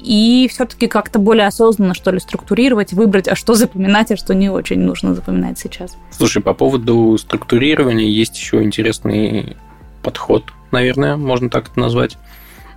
и 0.00 0.48
все-таки 0.50 0.86
как-то 0.86 1.18
более 1.18 1.46
осознанно, 1.46 1.94
что 1.94 2.10
ли, 2.10 2.18
структурировать, 2.18 2.92
выбрать, 2.92 3.28
а 3.28 3.34
что 3.34 3.54
запоминать, 3.54 4.10
а 4.10 4.16
что 4.16 4.34
не 4.34 4.48
очень 4.48 4.80
нужно 4.80 5.14
запоминать 5.14 5.58
сейчас. 5.58 5.96
Слушай, 6.10 6.42
по 6.42 6.54
поводу 6.54 7.16
структурирования 7.18 8.06
есть 8.06 8.36
еще 8.38 8.62
интересный 8.62 9.56
подход, 10.02 10.44
наверное, 10.70 11.16
можно 11.16 11.50
так 11.50 11.70
это 11.70 11.80
назвать, 11.80 12.16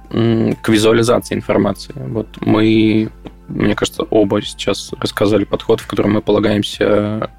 к 0.10 0.70
визуализации 0.70 1.36
информации. 1.36 1.94
Вот 1.96 2.28
мы 2.40 3.10
мне 3.48 3.76
кажется, 3.76 4.04
оба 4.04 4.42
сейчас 4.42 4.92
рассказали 5.00 5.46
подход, 5.46 5.80
в 5.80 5.88
котором 5.88 6.14
мы 6.14 6.22
полагаемся, 6.22 7.32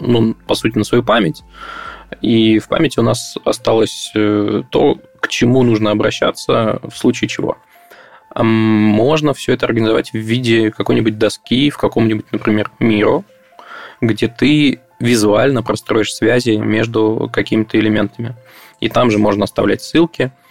ну, 0.00 0.34
по 0.46 0.54
сути, 0.54 0.78
на 0.78 0.84
свою 0.84 1.04
память. 1.04 1.42
И 2.22 2.58
в 2.58 2.68
памяти 2.68 3.00
у 3.00 3.02
нас 3.02 3.36
осталось 3.44 4.12
э, 4.14 4.62
то, 4.70 4.98
к 5.20 5.28
чему 5.28 5.62
нужно 5.62 5.90
обращаться 5.90 6.80
в 6.82 6.96
случае 6.96 7.28
чего. 7.28 7.58
Можно 8.38 9.34
все 9.34 9.54
это 9.54 9.66
организовать 9.66 10.12
в 10.12 10.18
виде 10.18 10.70
какой-нибудь 10.70 11.18
доски 11.18 11.70
в 11.70 11.78
каком-нибудь, 11.78 12.26
например, 12.32 12.70
Миро, 12.78 13.24
где 14.00 14.28
ты 14.28 14.80
визуально 15.00 15.62
простроишь 15.62 16.14
связи 16.14 16.56
между 16.56 17.30
какими-то 17.32 17.78
элементами. 17.78 18.34
И 18.80 18.88
там 18.88 19.10
же 19.10 19.18
можно 19.18 19.44
оставлять 19.44 19.82
ссылки– 19.82 20.32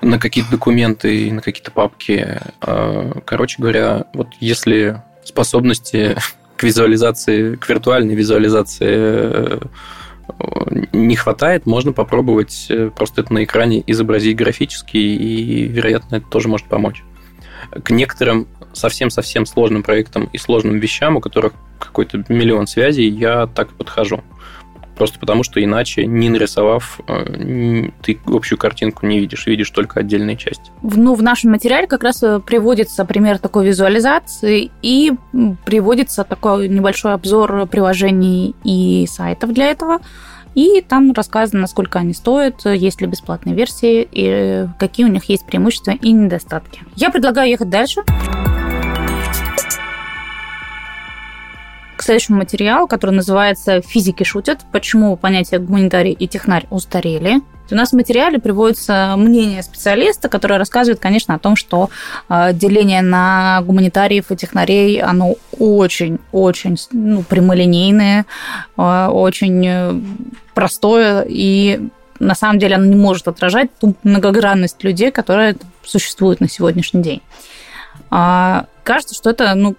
на 0.00 0.18
какие-то 0.18 0.52
документы 0.52 1.32
на 1.32 1.42
какие-то 1.42 1.70
папки. 1.70 2.40
А, 2.60 3.20
короче 3.24 3.56
говоря, 3.58 4.06
вот 4.14 4.28
если 4.40 5.02
способности 5.24 6.16
к 6.56 6.62
визуализации, 6.62 7.56
к 7.56 7.68
виртуальной 7.68 8.14
визуализации 8.14 8.94
э, 8.96 9.60
не 10.92 11.16
хватает, 11.16 11.66
можно 11.66 11.92
попробовать 11.92 12.66
э, 12.68 12.90
просто 12.94 13.22
это 13.22 13.32
на 13.32 13.44
экране 13.44 13.82
изобразить 13.86 14.36
графически, 14.36 14.96
и, 14.96 15.64
вероятно, 15.64 16.16
это 16.16 16.26
тоже 16.26 16.48
может 16.48 16.66
помочь. 16.66 17.02
К 17.82 17.90
некоторым 17.90 18.46
совсем-совсем 18.72 19.46
сложным 19.46 19.82
проектам 19.82 20.28
и 20.32 20.38
сложным 20.38 20.78
вещам, 20.78 21.16
у 21.16 21.20
которых 21.20 21.52
какой-то 21.78 22.24
миллион 22.28 22.66
связей, 22.66 23.08
я 23.08 23.46
так 23.46 23.70
подхожу. 23.70 24.22
Просто 24.98 25.20
потому, 25.20 25.44
что 25.44 25.62
иначе, 25.62 26.06
не 26.06 26.28
нарисовав, 26.28 27.00
э, 27.06 27.88
ты 28.02 28.18
общую 28.26 28.58
картинку 28.58 29.06
не 29.06 29.20
видишь, 29.20 29.46
видишь 29.46 29.70
только 29.70 30.00
отдельные 30.00 30.36
части. 30.36 30.72
Ну, 30.82 31.14
в 31.14 31.22
нашем 31.22 31.52
материале 31.52 31.86
как 31.86 32.02
раз 32.02 32.20
э, 32.24 32.40
приводится 32.40 33.04
пример 33.04 33.38
такой 33.38 33.66
визуализации 33.66 34.72
и 34.82 35.12
приводится 35.64 36.24
такой 36.24 36.68
небольшой 36.68 37.14
обзор 37.14 37.66
приложений 37.68 38.56
и 38.64 39.06
сайтов 39.08 39.52
для 39.52 39.66
этого. 39.66 40.00
И 40.56 40.80
там 40.80 41.12
рассказано, 41.12 41.68
сколько 41.68 42.00
они 42.00 42.12
стоят, 42.12 42.64
есть 42.64 43.00
ли 43.00 43.06
бесплатные 43.06 43.54
версии, 43.54 44.08
и 44.10 44.66
какие 44.80 45.06
у 45.06 45.10
них 45.10 45.24
есть 45.26 45.46
преимущества 45.46 45.92
и 45.92 46.10
недостатки. 46.10 46.80
Я 46.96 47.10
предлагаю 47.10 47.48
ехать 47.48 47.70
дальше. 47.70 48.02
к 48.02 48.47
следующему 52.08 52.38
материалу, 52.38 52.88
который 52.88 53.10
называется 53.10 53.82
«Физики 53.82 54.24
шутят. 54.24 54.60
Почему 54.72 55.14
понятия 55.18 55.58
гуманитарий 55.58 56.12
и 56.12 56.26
технарь 56.26 56.66
устарели». 56.70 57.42
У 57.70 57.74
нас 57.74 57.90
в 57.90 57.96
материале 57.96 58.38
приводится 58.38 59.14
мнение 59.18 59.62
специалиста, 59.62 60.30
который 60.30 60.56
рассказывает, 60.56 61.00
конечно, 61.00 61.34
о 61.34 61.38
том, 61.38 61.54
что 61.54 61.90
э, 62.30 62.54
деление 62.54 63.02
на 63.02 63.60
гуманитариев 63.60 64.30
и 64.30 64.36
технарей, 64.36 65.02
оно 65.02 65.34
очень-очень 65.58 66.78
ну, 66.92 67.22
прямолинейное, 67.24 68.24
э, 68.78 69.06
очень 69.08 69.66
э, 69.66 69.92
простое, 70.54 71.26
и 71.28 71.90
на 72.20 72.34
самом 72.34 72.58
деле 72.58 72.76
оно 72.76 72.86
не 72.86 72.96
может 72.96 73.28
отражать 73.28 73.68
ту 73.78 73.96
многогранность 74.02 74.82
людей, 74.82 75.10
которая 75.10 75.56
существует 75.84 76.40
на 76.40 76.48
сегодняшний 76.48 77.02
день. 77.02 77.22
А, 78.10 78.64
кажется, 78.82 79.14
что 79.14 79.28
это 79.28 79.54
ну, 79.54 79.76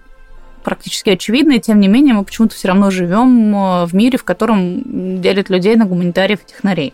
практически 0.64 1.10
очевидно, 1.12 1.54
и 1.54 1.60
тем 1.60 1.80
не 1.80 1.88
менее 1.88 2.14
мы 2.14 2.24
почему-то 2.24 2.56
все 2.56 2.70
равно 2.70 2.92
живем 2.92 3.56
э, 3.56 3.86
в 3.86 3.94
мире, 3.94 4.18
в 4.18 4.24
котором 4.24 5.22
делят 5.22 5.50
людей 5.50 5.76
на 5.76 5.86
гуманитариев 5.86 6.40
и 6.42 6.46
технарей. 6.46 6.94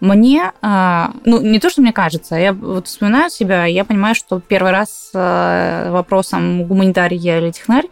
Мне, 0.00 0.52
э, 0.62 1.04
ну, 1.24 1.40
не 1.40 1.58
то, 1.58 1.70
что 1.70 1.82
мне 1.82 1.92
кажется, 1.92 2.36
я 2.36 2.52
вот 2.52 2.88
вспоминаю 2.88 3.30
себя, 3.30 3.66
я 3.66 3.84
понимаю, 3.84 4.14
что 4.14 4.40
первый 4.40 4.72
раз 4.72 5.10
э, 5.14 5.90
вопросом 5.90 6.64
гуманитарий 6.64 7.16
я 7.16 7.38
или 7.38 7.50
технарь 7.50 7.88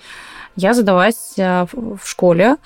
я 0.56 0.74
задавалась 0.74 1.34
в 1.36 2.00
школе, 2.04 2.56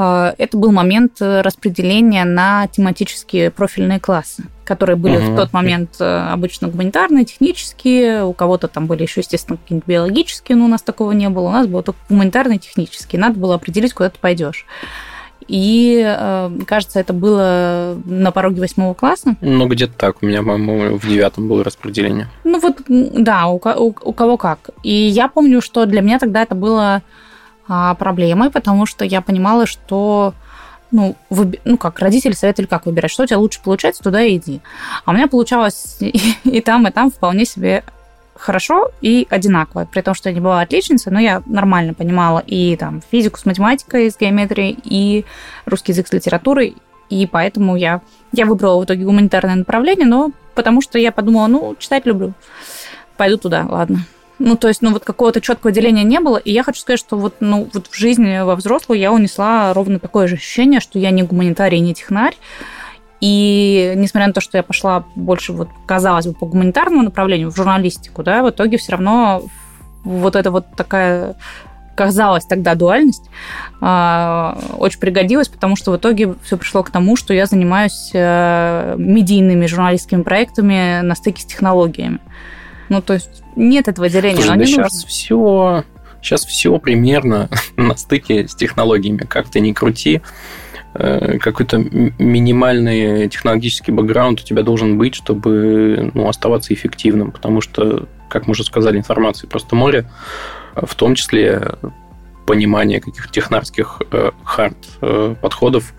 это 0.00 0.56
был 0.56 0.72
момент 0.72 1.20
э, 1.20 1.40
распределения 1.40 2.24
на 2.24 2.66
тематические 2.66 3.52
профильные 3.52 4.00
классы, 4.00 4.44
которые 4.64 4.96
были 4.96 5.16
угу. 5.16 5.32
в 5.32 5.36
тот 5.36 5.52
момент 5.52 5.96
э, 6.00 6.28
обычно 6.32 6.66
гуманитарные, 6.68 7.24
технические, 7.24 8.24
у 8.24 8.32
кого-то 8.32 8.66
там 8.66 8.86
были 8.86 9.02
еще, 9.02 9.20
естественно, 9.20 9.56
какие-нибудь 9.56 9.86
биологические, 9.86 10.56
но 10.56 10.64
у 10.64 10.68
нас 10.68 10.82
такого 10.82 11.12
не 11.12 11.28
было. 11.28 11.48
У 11.48 11.52
нас 11.52 11.68
было 11.68 11.84
только 11.84 12.00
гуманитарные, 12.08 12.58
технические. 12.58 13.20
Надо 13.20 13.38
было 13.38 13.54
определить, 13.54 13.94
куда 13.94 14.10
ты 14.10 14.18
пойдешь. 14.18 14.66
И, 15.46 16.02
э, 16.04 16.50
кажется, 16.66 16.98
это 16.98 17.12
было 17.12 17.96
на 18.04 18.32
пороге 18.32 18.60
восьмого 18.60 18.94
класса. 18.94 19.36
Ну, 19.40 19.68
где-то 19.68 19.92
так. 19.96 20.16
У 20.22 20.26
меня, 20.26 20.42
по-моему, 20.42 20.98
в 20.98 21.06
девятом 21.06 21.46
было 21.46 21.62
распределение. 21.62 22.28
Ну, 22.42 22.58
вот, 22.58 22.78
да, 22.88 23.46
у, 23.46 23.56
у, 23.56 23.94
у 24.02 24.12
кого 24.12 24.38
как. 24.38 24.70
И 24.82 24.92
я 24.92 25.28
помню, 25.28 25.60
что 25.60 25.86
для 25.86 26.00
меня 26.00 26.18
тогда 26.18 26.42
это 26.42 26.54
было 26.54 26.82
а, 26.94 27.02
проблемой, 27.66 28.50
потому 28.50 28.86
что 28.86 29.04
я 29.04 29.20
понимала, 29.20 29.66
что 29.66 30.34
ну, 30.90 31.16
выби... 31.28 31.60
ну 31.64 31.76
как, 31.76 31.98
родители 31.98 32.32
советовали, 32.32 32.68
как 32.68 32.86
выбирать, 32.86 33.10
что 33.10 33.24
у 33.24 33.26
тебя 33.26 33.38
лучше 33.38 33.60
получается, 33.62 34.02
туда 34.02 34.22
и 34.22 34.36
иди. 34.36 34.60
А 35.04 35.10
у 35.10 35.14
меня 35.14 35.26
получалось 35.26 35.96
и, 36.00 36.34
и 36.44 36.60
там, 36.60 36.86
и 36.86 36.90
там 36.90 37.10
вполне 37.10 37.44
себе 37.44 37.84
хорошо 38.36 38.90
и 39.00 39.26
одинаково, 39.30 39.86
при 39.90 40.00
том, 40.02 40.14
что 40.14 40.28
я 40.28 40.34
не 40.34 40.40
была 40.40 40.60
отличницей, 40.60 41.12
но 41.12 41.20
я 41.20 41.42
нормально 41.46 41.94
понимала 41.94 42.40
и 42.40 42.76
там 42.76 43.02
физику 43.10 43.38
с 43.38 43.46
математикой, 43.46 44.10
с 44.10 44.18
геометрией, 44.18 44.78
и 44.84 45.24
русский 45.66 45.92
язык 45.92 46.08
с 46.08 46.12
литературой, 46.12 46.76
и 47.10 47.26
поэтому 47.26 47.76
я, 47.76 48.00
я 48.32 48.46
выбрала 48.46 48.80
в 48.80 48.84
итоге 48.84 49.04
гуманитарное 49.04 49.54
направление, 49.54 50.06
но 50.06 50.30
потому 50.54 50.80
что 50.80 50.98
я 50.98 51.12
подумала, 51.12 51.46
ну, 51.46 51.76
читать 51.78 52.06
люблю, 52.06 52.34
пойду 53.16 53.36
туда, 53.36 53.66
ладно. 53.68 54.04
Ну, 54.38 54.56
то 54.56 54.68
есть, 54.68 54.82
ну, 54.82 54.92
вот 54.92 55.04
какого-то 55.04 55.40
четкого 55.40 55.72
деления 55.72 56.02
не 56.02 56.18
было. 56.20 56.36
И 56.36 56.52
я 56.52 56.62
хочу 56.62 56.80
сказать, 56.80 56.98
что 56.98 57.16
вот, 57.16 57.36
ну, 57.40 57.68
вот 57.72 57.86
в 57.86 57.96
жизни 57.96 58.42
во 58.42 58.56
взрослую 58.56 58.98
я 58.98 59.12
унесла 59.12 59.72
ровно 59.72 59.98
такое 59.98 60.26
же 60.26 60.34
ощущение, 60.34 60.80
что 60.80 60.98
я 60.98 61.10
не 61.10 61.22
гуманитарий, 61.22 61.78
не 61.80 61.94
технарь. 61.94 62.34
И 63.20 63.92
несмотря 63.96 64.26
на 64.26 64.32
то, 64.34 64.40
что 64.40 64.58
я 64.58 64.62
пошла 64.62 65.04
больше, 65.14 65.52
вот, 65.52 65.68
казалось 65.86 66.26
бы, 66.26 66.34
по 66.34 66.46
гуманитарному 66.46 67.02
направлению, 67.02 67.50
в 67.50 67.56
журналистику, 67.56 68.22
да, 68.22 68.42
в 68.42 68.50
итоге 68.50 68.76
все 68.76 68.92
равно 68.92 69.42
вот 70.02 70.36
эта 70.36 70.50
вот 70.50 70.66
такая 70.76 71.36
казалось 71.94 72.44
тогда 72.44 72.74
дуальность, 72.74 73.30
а, 73.80 74.58
очень 74.78 74.98
пригодилась, 74.98 75.48
потому 75.48 75.76
что 75.76 75.92
в 75.92 75.96
итоге 75.96 76.34
все 76.42 76.56
пришло 76.56 76.82
к 76.82 76.90
тому, 76.90 77.16
что 77.16 77.32
я 77.32 77.46
занимаюсь 77.46 78.10
э, 78.12 78.96
медийными 78.98 79.66
журналистскими 79.66 80.22
проектами 80.22 81.00
на 81.02 81.14
стыке 81.14 81.42
с 81.42 81.44
технологиями. 81.44 82.18
Ну, 82.88 83.02
то 83.02 83.14
есть 83.14 83.42
нет 83.56 83.88
этого 83.88 84.08
деления, 84.08 84.36
Слушай, 84.36 84.50
но 84.50 84.56
да 84.56 84.60
не 84.60 84.66
сейчас 84.66 84.92
нужно. 84.92 85.08
все, 85.08 85.84
сейчас 86.22 86.44
все 86.44 86.78
примерно 86.78 87.48
на 87.76 87.96
стыке 87.96 88.46
с 88.48 88.54
технологиями. 88.54 89.18
Как 89.18 89.48
ты 89.48 89.60
ни 89.60 89.72
крути, 89.72 90.22
э, 90.94 91.38
какой-то 91.38 91.78
минимальный 91.78 93.28
технологический 93.28 93.92
бэкграунд 93.92 94.40
у 94.40 94.44
тебя 94.44 94.62
должен 94.62 94.98
быть, 94.98 95.14
чтобы 95.14 96.10
ну, 96.14 96.28
оставаться 96.28 96.74
эффективным, 96.74 97.32
потому 97.32 97.60
что, 97.60 98.08
как 98.28 98.46
мы 98.46 98.52
уже 98.52 98.64
сказали, 98.64 98.98
информации 98.98 99.46
просто 99.46 99.76
море, 99.76 100.10
в 100.74 100.94
том 100.94 101.14
числе 101.14 101.76
понимание 102.46 103.00
каких-то 103.00 103.32
технарских 103.32 104.02
э, 104.10 104.30
хард-подходов 104.44 105.94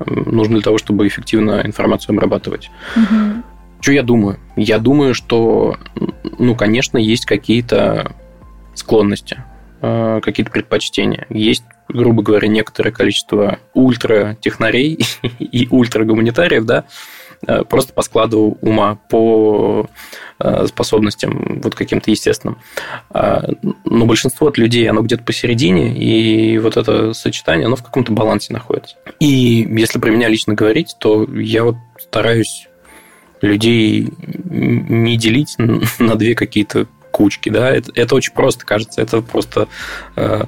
э, 0.00 0.10
нужно 0.10 0.56
для 0.56 0.62
того, 0.62 0.78
чтобы 0.78 1.06
эффективно 1.06 1.62
информацию 1.64 2.14
обрабатывать. 2.14 2.70
Угу. 2.96 3.42
Что 3.82 3.90
я 3.90 4.04
думаю? 4.04 4.38
Я 4.54 4.78
думаю, 4.78 5.12
что, 5.12 5.76
ну, 6.38 6.54
конечно, 6.54 6.98
есть 6.98 7.26
какие-то 7.26 8.14
склонности, 8.74 9.42
э, 9.80 10.20
какие-то 10.22 10.52
предпочтения. 10.52 11.26
Есть, 11.30 11.64
грубо 11.88 12.22
говоря, 12.22 12.46
некоторое 12.46 12.92
количество 12.92 13.58
ультра-технарей 13.74 15.04
и 15.40 15.66
ультра-гуманитариев, 15.68 16.64
да, 16.64 16.84
э, 17.44 17.64
просто 17.64 17.92
по 17.92 18.02
складу 18.02 18.56
ума, 18.60 19.00
по 19.10 19.88
э, 20.38 20.66
способностям 20.68 21.60
вот 21.60 21.74
каким-то 21.74 22.12
естественным. 22.12 22.58
А, 23.10 23.48
но 23.84 24.06
большинство 24.06 24.46
от 24.46 24.58
людей, 24.58 24.88
оно 24.88 25.02
где-то 25.02 25.24
посередине, 25.24 25.92
и 25.98 26.56
вот 26.58 26.76
это 26.76 27.14
сочетание, 27.14 27.66
оно 27.66 27.74
в 27.74 27.82
каком-то 27.82 28.12
балансе 28.12 28.52
находится. 28.52 28.94
И 29.18 29.66
если 29.76 29.98
про 29.98 30.10
меня 30.10 30.28
лично 30.28 30.54
говорить, 30.54 30.94
то 31.00 31.24
я 31.34 31.64
вот 31.64 31.74
стараюсь 31.98 32.68
людей 33.42 34.08
не 34.18 35.16
делить 35.16 35.56
на 35.98 36.14
две 36.16 36.34
какие-то 36.34 36.86
кучки, 37.10 37.50
да, 37.50 37.70
это, 37.70 37.92
это 37.94 38.14
очень 38.14 38.32
просто 38.32 38.64
кажется, 38.64 39.02
это 39.02 39.20
просто 39.20 39.68
э, 40.16 40.44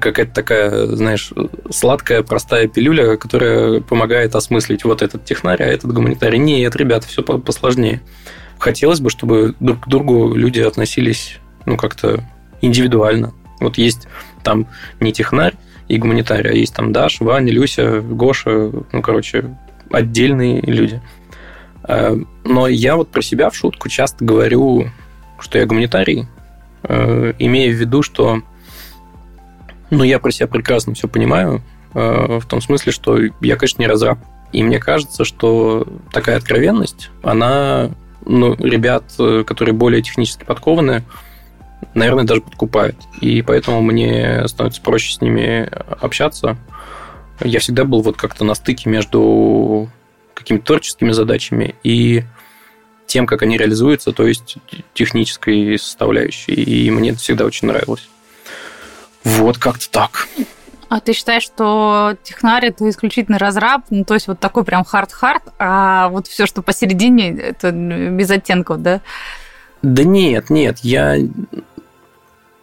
какая-то 0.00 0.32
такая, 0.32 0.86
знаешь, 0.86 1.32
сладкая, 1.70 2.22
простая 2.22 2.66
пилюля, 2.66 3.16
которая 3.16 3.80
помогает 3.80 4.34
осмыслить 4.34 4.84
вот 4.84 5.02
этот 5.02 5.24
технарь, 5.24 5.62
а 5.62 5.66
этот 5.66 5.92
гуманитарий. 5.92 6.38
Нет, 6.38 6.74
ребята, 6.76 7.06
все 7.06 7.22
посложнее. 7.22 8.00
Хотелось 8.58 9.00
бы, 9.00 9.10
чтобы 9.10 9.54
друг 9.60 9.84
к 9.84 9.88
другу 9.88 10.34
люди 10.34 10.60
относились, 10.60 11.38
ну, 11.66 11.76
как-то 11.76 12.24
индивидуально. 12.60 13.32
Вот 13.60 13.78
есть 13.78 14.08
там 14.42 14.66
не 15.00 15.12
технарь 15.12 15.54
и 15.88 15.98
гуманитарий, 15.98 16.50
а 16.50 16.54
есть 16.54 16.74
там 16.74 16.92
Даш, 16.92 17.20
Ваня, 17.20 17.52
Люся, 17.52 18.00
Гоша, 18.00 18.72
ну, 18.92 19.02
короче, 19.02 19.56
отдельные 19.90 20.60
люди. 20.62 21.00
Э, 21.86 22.16
но 22.44 22.66
я 22.68 22.96
вот 22.96 23.10
про 23.10 23.22
себя 23.22 23.50
в 23.50 23.56
шутку 23.56 23.88
часто 23.88 24.24
говорю, 24.24 24.90
что 25.38 25.58
я 25.58 25.66
гуманитарий, 25.66 26.26
э, 26.82 27.32
имея 27.38 27.70
в 27.70 27.74
виду, 27.74 28.02
что 28.02 28.42
ну, 29.90 30.02
я 30.02 30.18
про 30.18 30.30
себя 30.30 30.46
прекрасно 30.46 30.94
все 30.94 31.08
понимаю, 31.08 31.62
э, 31.94 32.38
в 32.40 32.46
том 32.46 32.60
смысле, 32.60 32.92
что 32.92 33.18
я, 33.40 33.56
конечно, 33.56 33.82
не 33.82 33.88
разраб. 33.88 34.18
И 34.52 34.62
мне 34.62 34.78
кажется, 34.78 35.24
что 35.24 35.86
такая 36.12 36.36
откровенность, 36.36 37.10
она 37.22 37.90
ну, 38.24 38.54
ребят, 38.54 39.04
которые 39.46 39.74
более 39.74 40.00
технически 40.00 40.44
подкованы, 40.44 41.02
наверное, 41.92 42.24
даже 42.24 42.40
подкупает. 42.40 42.96
И 43.20 43.42
поэтому 43.42 43.82
мне 43.82 44.46
становится 44.46 44.80
проще 44.80 45.12
с 45.12 45.20
ними 45.20 45.68
общаться. 46.00 46.56
Я 47.40 47.58
всегда 47.58 47.84
был 47.84 48.00
вот 48.00 48.16
как-то 48.16 48.44
на 48.44 48.54
стыке 48.54 48.88
между 48.88 49.90
какими-то 50.34 50.66
творческими 50.66 51.12
задачами 51.12 51.74
и 51.82 52.24
тем, 53.06 53.26
как 53.26 53.42
они 53.42 53.56
реализуются, 53.56 54.12
то 54.12 54.26
есть 54.26 54.56
технической 54.92 55.78
составляющей. 55.78 56.54
И 56.54 56.90
мне 56.90 57.10
это 57.10 57.18
всегда 57.18 57.44
очень 57.44 57.68
нравилось. 57.68 58.08
Вот 59.22 59.58
как-то 59.58 59.88
так. 59.90 60.28
А 60.88 61.00
ты 61.00 61.12
считаешь, 61.12 61.42
что 61.42 62.16
технарь 62.22 62.66
это 62.66 62.88
исключительно 62.88 63.38
разраб, 63.38 63.82
ну, 63.90 64.04
то 64.04 64.14
есть 64.14 64.28
вот 64.28 64.38
такой 64.38 64.64
прям 64.64 64.84
hard-hard, 64.84 65.42
а 65.58 66.08
вот 66.08 66.28
все, 66.28 66.46
что 66.46 66.62
посередине, 66.62 67.36
это 67.36 67.72
без 67.72 68.30
оттенков, 68.30 68.82
да? 68.82 69.00
Да 69.82 70.04
нет, 70.04 70.50
нет, 70.50 70.78
я... 70.82 71.16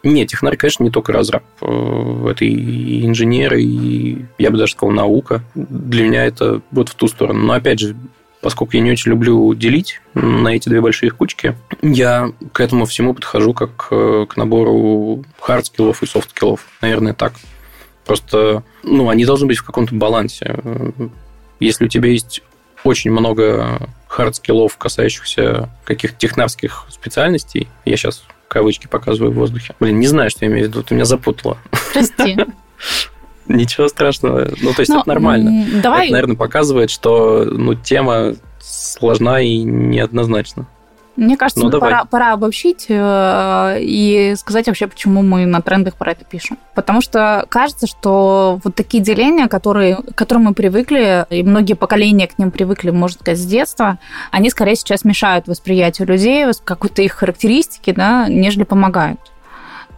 Нет, 0.03 0.29
технарь, 0.29 0.57
конечно, 0.57 0.83
не 0.83 0.89
только 0.89 1.13
разраб. 1.13 1.43
Э, 1.61 2.27
это 2.31 2.43
и 2.43 3.05
инженер, 3.05 3.55
и 3.55 4.25
я 4.37 4.49
бы 4.49 4.57
даже 4.57 4.73
сказал, 4.73 4.93
наука. 4.93 5.43
Для 5.53 6.03
меня 6.03 6.25
это 6.25 6.61
вот 6.71 6.89
в 6.89 6.95
ту 6.95 7.07
сторону. 7.07 7.39
Но 7.41 7.53
опять 7.53 7.79
же, 7.79 7.95
поскольку 8.41 8.75
я 8.77 8.81
не 8.81 8.91
очень 8.91 9.11
люблю 9.11 9.53
делить 9.53 10.01
на 10.15 10.49
эти 10.49 10.69
две 10.69 10.81
большие 10.81 11.11
кучки, 11.11 11.55
я 11.81 12.31
к 12.51 12.59
этому 12.59 12.85
всему 12.85 13.13
подхожу 13.13 13.53
как 13.53 13.87
э, 13.91 14.25
к 14.27 14.37
набору 14.37 15.23
хард-скиллов 15.39 16.01
и 16.01 16.07
софт-скиллов. 16.07 16.65
Наверное, 16.81 17.13
так. 17.13 17.33
Просто, 18.05 18.63
ну, 18.83 19.09
они 19.09 19.25
должны 19.25 19.45
быть 19.45 19.57
в 19.57 19.63
каком-то 19.63 19.93
балансе. 19.93 20.59
Если 21.59 21.85
у 21.85 21.87
тебя 21.87 22.09
есть 22.09 22.41
очень 22.83 23.11
много 23.11 23.87
хард-скиллов, 24.07 24.77
касающихся 24.77 25.69
каких-то 25.85 26.17
технарских 26.17 26.87
специальностей, 26.89 27.67
я 27.85 27.95
сейчас 27.95 28.23
кавычки 28.51 28.87
показываю 28.87 29.31
в 29.31 29.35
воздухе. 29.35 29.73
Блин, 29.79 29.99
не 29.99 30.07
знаю, 30.07 30.29
что 30.29 30.43
я 30.43 30.51
имею 30.51 30.65
в 30.65 30.69
виду, 30.69 30.83
ты 30.83 30.93
меня 30.93 31.05
запутала. 31.05 31.57
Прости. 31.93 32.37
Ничего 33.47 33.87
страшного. 33.87 34.51
Ну, 34.61 34.73
то 34.73 34.81
есть, 34.81 34.91
Но, 34.91 34.99
это 34.99 35.07
нормально. 35.07 35.81
Давай... 35.81 36.05
Это, 36.05 36.11
наверное, 36.11 36.35
показывает, 36.35 36.89
что 36.89 37.45
ну, 37.45 37.75
тема 37.75 38.35
сложна 38.59 39.39
и 39.39 39.61
неоднозначна. 39.61 40.67
Мне 41.21 41.37
кажется, 41.37 41.63
ну, 41.63 41.69
пора, 41.79 42.05
пора 42.05 42.33
обобщить 42.33 42.87
э, 42.89 43.77
и 43.79 44.33
сказать 44.35 44.65
вообще, 44.65 44.87
почему 44.87 45.21
мы 45.21 45.45
на 45.45 45.61
трендах 45.61 45.93
про 45.93 46.13
это 46.13 46.25
пишем. 46.25 46.57
Потому 46.73 46.99
что 47.01 47.45
кажется, 47.47 47.85
что 47.85 48.59
вот 48.63 48.73
такие 48.73 49.03
деления, 49.03 49.47
которые, 49.47 49.97
к 49.97 50.15
которым 50.15 50.45
мы 50.45 50.55
привыкли, 50.55 51.27
и 51.29 51.43
многие 51.43 51.75
поколения 51.75 52.27
к 52.27 52.39
ним 52.39 52.49
привыкли, 52.49 52.89
можно 52.89 53.19
сказать, 53.19 53.37
с 53.37 53.45
детства, 53.45 53.99
они 54.31 54.49
скорее 54.49 54.75
сейчас 54.75 55.05
мешают 55.05 55.47
восприятию 55.47 56.07
людей, 56.07 56.47
какой-то 56.63 57.03
их 57.03 57.13
характеристики, 57.13 57.91
да, 57.91 58.25
нежели 58.27 58.63
помогают. 58.63 59.19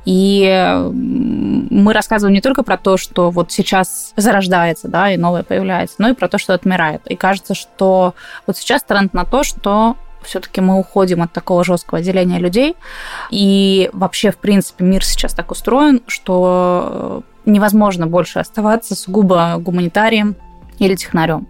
И 0.04 0.44
мы 0.92 1.94
рассказываем 1.94 2.34
не 2.34 2.42
только 2.42 2.64
про 2.64 2.78
то, 2.78 2.98
что 2.98 3.30
вот 3.30 3.54
сейчас 3.54 4.12
зарождается, 4.18 4.90
да, 4.90 5.10
и 5.10 5.16
новое 5.16 5.44
появляется, 5.44 5.96
но 6.00 6.10
и 6.10 6.14
про 6.14 6.28
то, 6.28 6.38
что 6.38 6.54
отмирает. 6.54 7.02
И 7.08 7.16
кажется, 7.16 7.54
что 7.54 8.14
вот 8.46 8.58
сейчас 8.58 8.84
тренд 8.84 9.14
на 9.14 9.24
то, 9.24 9.44
что 9.44 9.96
все-таки 10.24 10.62
мы 10.62 10.78
уходим 10.78 11.22
от 11.22 11.32
такого 11.32 11.64
жесткого 11.64 12.02
деления 12.02 12.40
людей. 12.40 12.76
И 13.30 13.90
вообще, 13.94 14.32
в 14.32 14.38
принципе, 14.38 14.84
мир 14.84 15.04
сейчас 15.04 15.34
так 15.34 15.52
устроен, 15.52 16.02
что 16.08 17.24
невозможно 17.46 18.08
больше 18.08 18.40
оставаться 18.40 18.96
сугубо 18.96 19.56
гуманитарием, 19.58 20.36
или 20.80 20.96
технарем. 20.96 21.48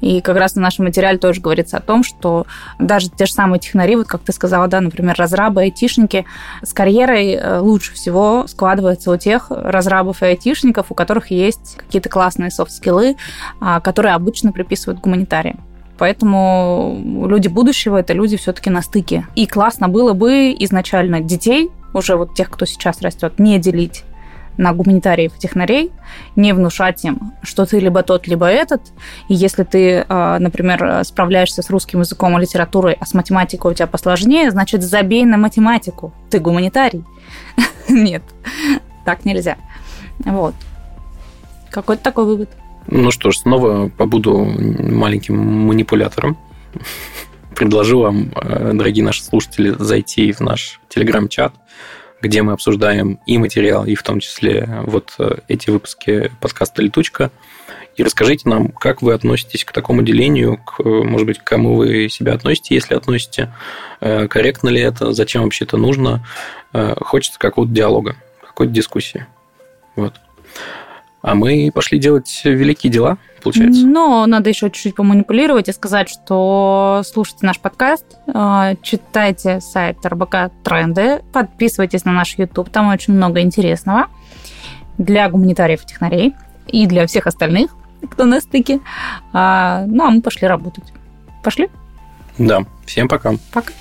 И 0.00 0.20
как 0.20 0.36
раз 0.36 0.54
на 0.54 0.62
нашем 0.62 0.86
материале 0.86 1.18
тоже 1.18 1.40
говорится 1.40 1.76
о 1.76 1.80
том, 1.80 2.02
что 2.04 2.46
даже 2.78 3.10
те 3.10 3.26
же 3.26 3.32
самые 3.32 3.60
технари, 3.60 3.96
вот 3.96 4.06
как 4.06 4.22
ты 4.22 4.32
сказала, 4.32 4.68
да, 4.68 4.80
например, 4.80 5.14
разрабы, 5.18 5.62
айтишники, 5.62 6.24
с 6.62 6.72
карьерой 6.72 7.32
э, 7.32 7.58
лучше 7.58 7.94
всего 7.94 8.46
складывается 8.46 9.10
у 9.10 9.16
тех 9.16 9.50
разрабов 9.50 10.22
и 10.22 10.26
айтишников, 10.26 10.86
у 10.90 10.94
которых 10.94 11.30
есть 11.30 11.76
какие-то 11.76 12.08
классные 12.08 12.50
софт-скиллы, 12.50 13.16
а, 13.60 13.80
которые 13.80 14.14
обычно 14.14 14.52
приписывают 14.52 15.00
гуманитариям. 15.00 15.60
Поэтому 15.98 17.26
люди 17.28 17.48
будущего 17.48 17.98
это 17.98 18.12
люди 18.12 18.36
все-таки 18.36 18.70
на 18.70 18.82
стыке. 18.82 19.26
И 19.34 19.46
классно 19.46 19.88
было 19.88 20.14
бы 20.14 20.54
изначально 20.58 21.20
детей, 21.20 21.70
уже 21.92 22.16
вот 22.16 22.34
тех, 22.34 22.50
кто 22.50 22.64
сейчас 22.64 23.02
растет, 23.02 23.38
не 23.38 23.58
делить 23.58 24.04
на 24.56 24.72
гуманитариев 24.72 25.34
и 25.34 25.38
технарей, 25.38 25.92
не 26.36 26.52
внушать 26.52 27.04
им, 27.04 27.32
что 27.42 27.64
ты 27.64 27.78
либо 27.78 28.02
тот, 28.02 28.26
либо 28.26 28.46
этот. 28.46 28.82
И 29.28 29.34
если 29.34 29.64
ты, 29.64 30.04
а, 30.08 30.38
например, 30.38 31.04
справляешься 31.04 31.62
с 31.62 31.70
русским 31.70 32.00
языком 32.00 32.36
и 32.36 32.40
литературой, 32.42 32.96
а 33.00 33.06
с 33.06 33.14
математикой 33.14 33.72
у 33.72 33.74
тебя 33.74 33.86
посложнее, 33.86 34.50
значит, 34.50 34.82
забей 34.82 35.24
на 35.24 35.38
математику. 35.38 36.12
Ты 36.30 36.38
гуманитарий. 36.38 37.04
Нет, 37.88 38.22
так 39.04 39.24
нельзя. 39.24 39.56
Вот. 40.24 40.54
Какой-то 41.70 42.02
такой 42.02 42.26
вывод. 42.26 42.50
Ну 42.86 43.10
что 43.10 43.30
ж, 43.30 43.38
снова 43.38 43.88
побуду 43.88 44.44
маленьким 44.44 45.36
манипулятором. 45.36 46.36
Предложу 47.54 48.00
вам, 48.00 48.32
э, 48.34 48.72
дорогие 48.74 49.04
наши 49.04 49.22
слушатели, 49.22 49.74
зайти 49.78 50.32
в 50.32 50.40
наш 50.40 50.80
телеграм-чат, 50.88 51.54
где 52.20 52.42
мы 52.42 52.52
обсуждаем 52.52 53.18
и 53.26 53.38
материал, 53.38 53.84
и 53.84 53.94
в 53.94 54.02
том 54.02 54.20
числе 54.20 54.82
вот 54.86 55.14
э, 55.18 55.36
эти 55.48 55.70
выпуски 55.70 56.30
подкаста 56.40 56.82
«Летучка». 56.82 57.30
И 57.96 58.02
расскажите 58.02 58.48
нам, 58.48 58.68
как 58.68 59.02
вы 59.02 59.12
относитесь 59.12 59.64
к 59.64 59.72
такому 59.72 60.02
делению, 60.02 60.56
к, 60.56 60.82
может 60.82 61.26
быть, 61.26 61.38
к 61.38 61.44
кому 61.44 61.76
вы 61.76 62.08
себя 62.08 62.32
относите, 62.32 62.74
если 62.74 62.94
относите, 62.94 63.52
э, 64.00 64.28
корректно 64.28 64.70
ли 64.70 64.80
это, 64.80 65.12
зачем 65.12 65.42
вообще 65.42 65.64
это 65.64 65.76
нужно. 65.76 66.26
Э, 66.72 66.94
хочется 67.00 67.38
какого-то 67.38 67.72
диалога, 67.72 68.16
какой-то 68.40 68.72
дискуссии. 68.72 69.26
Вот. 69.94 70.21
А 71.22 71.36
мы 71.36 71.70
пошли 71.72 72.00
делать 72.00 72.42
великие 72.44 72.92
дела, 72.92 73.16
получается. 73.42 73.86
Но 73.86 74.26
надо 74.26 74.50
еще 74.50 74.70
чуть-чуть 74.70 74.96
поманипулировать 74.96 75.68
и 75.68 75.72
сказать, 75.72 76.08
что 76.08 77.02
слушайте 77.06 77.46
наш 77.46 77.60
подкаст, 77.60 78.04
а, 78.26 78.74
читайте 78.82 79.60
сайт 79.60 80.04
РБК 80.04 80.50
Тренды, 80.64 81.22
подписывайтесь 81.32 82.04
на 82.04 82.12
наш 82.12 82.36
YouTube, 82.36 82.70
там 82.70 82.88
очень 82.88 83.14
много 83.14 83.40
интересного 83.40 84.08
для 84.98 85.28
гуманитариев 85.28 85.84
и 85.84 85.86
технарей 85.86 86.34
и 86.66 86.86
для 86.86 87.06
всех 87.06 87.28
остальных, 87.28 87.70
кто 88.10 88.24
на 88.24 88.40
стыке. 88.40 88.80
А, 89.32 89.84
ну, 89.86 90.04
а 90.04 90.10
мы 90.10 90.22
пошли 90.22 90.48
работать. 90.48 90.92
Пошли? 91.44 91.68
Да. 92.36 92.64
Всем 92.84 93.06
пока. 93.06 93.34
Пока. 93.52 93.72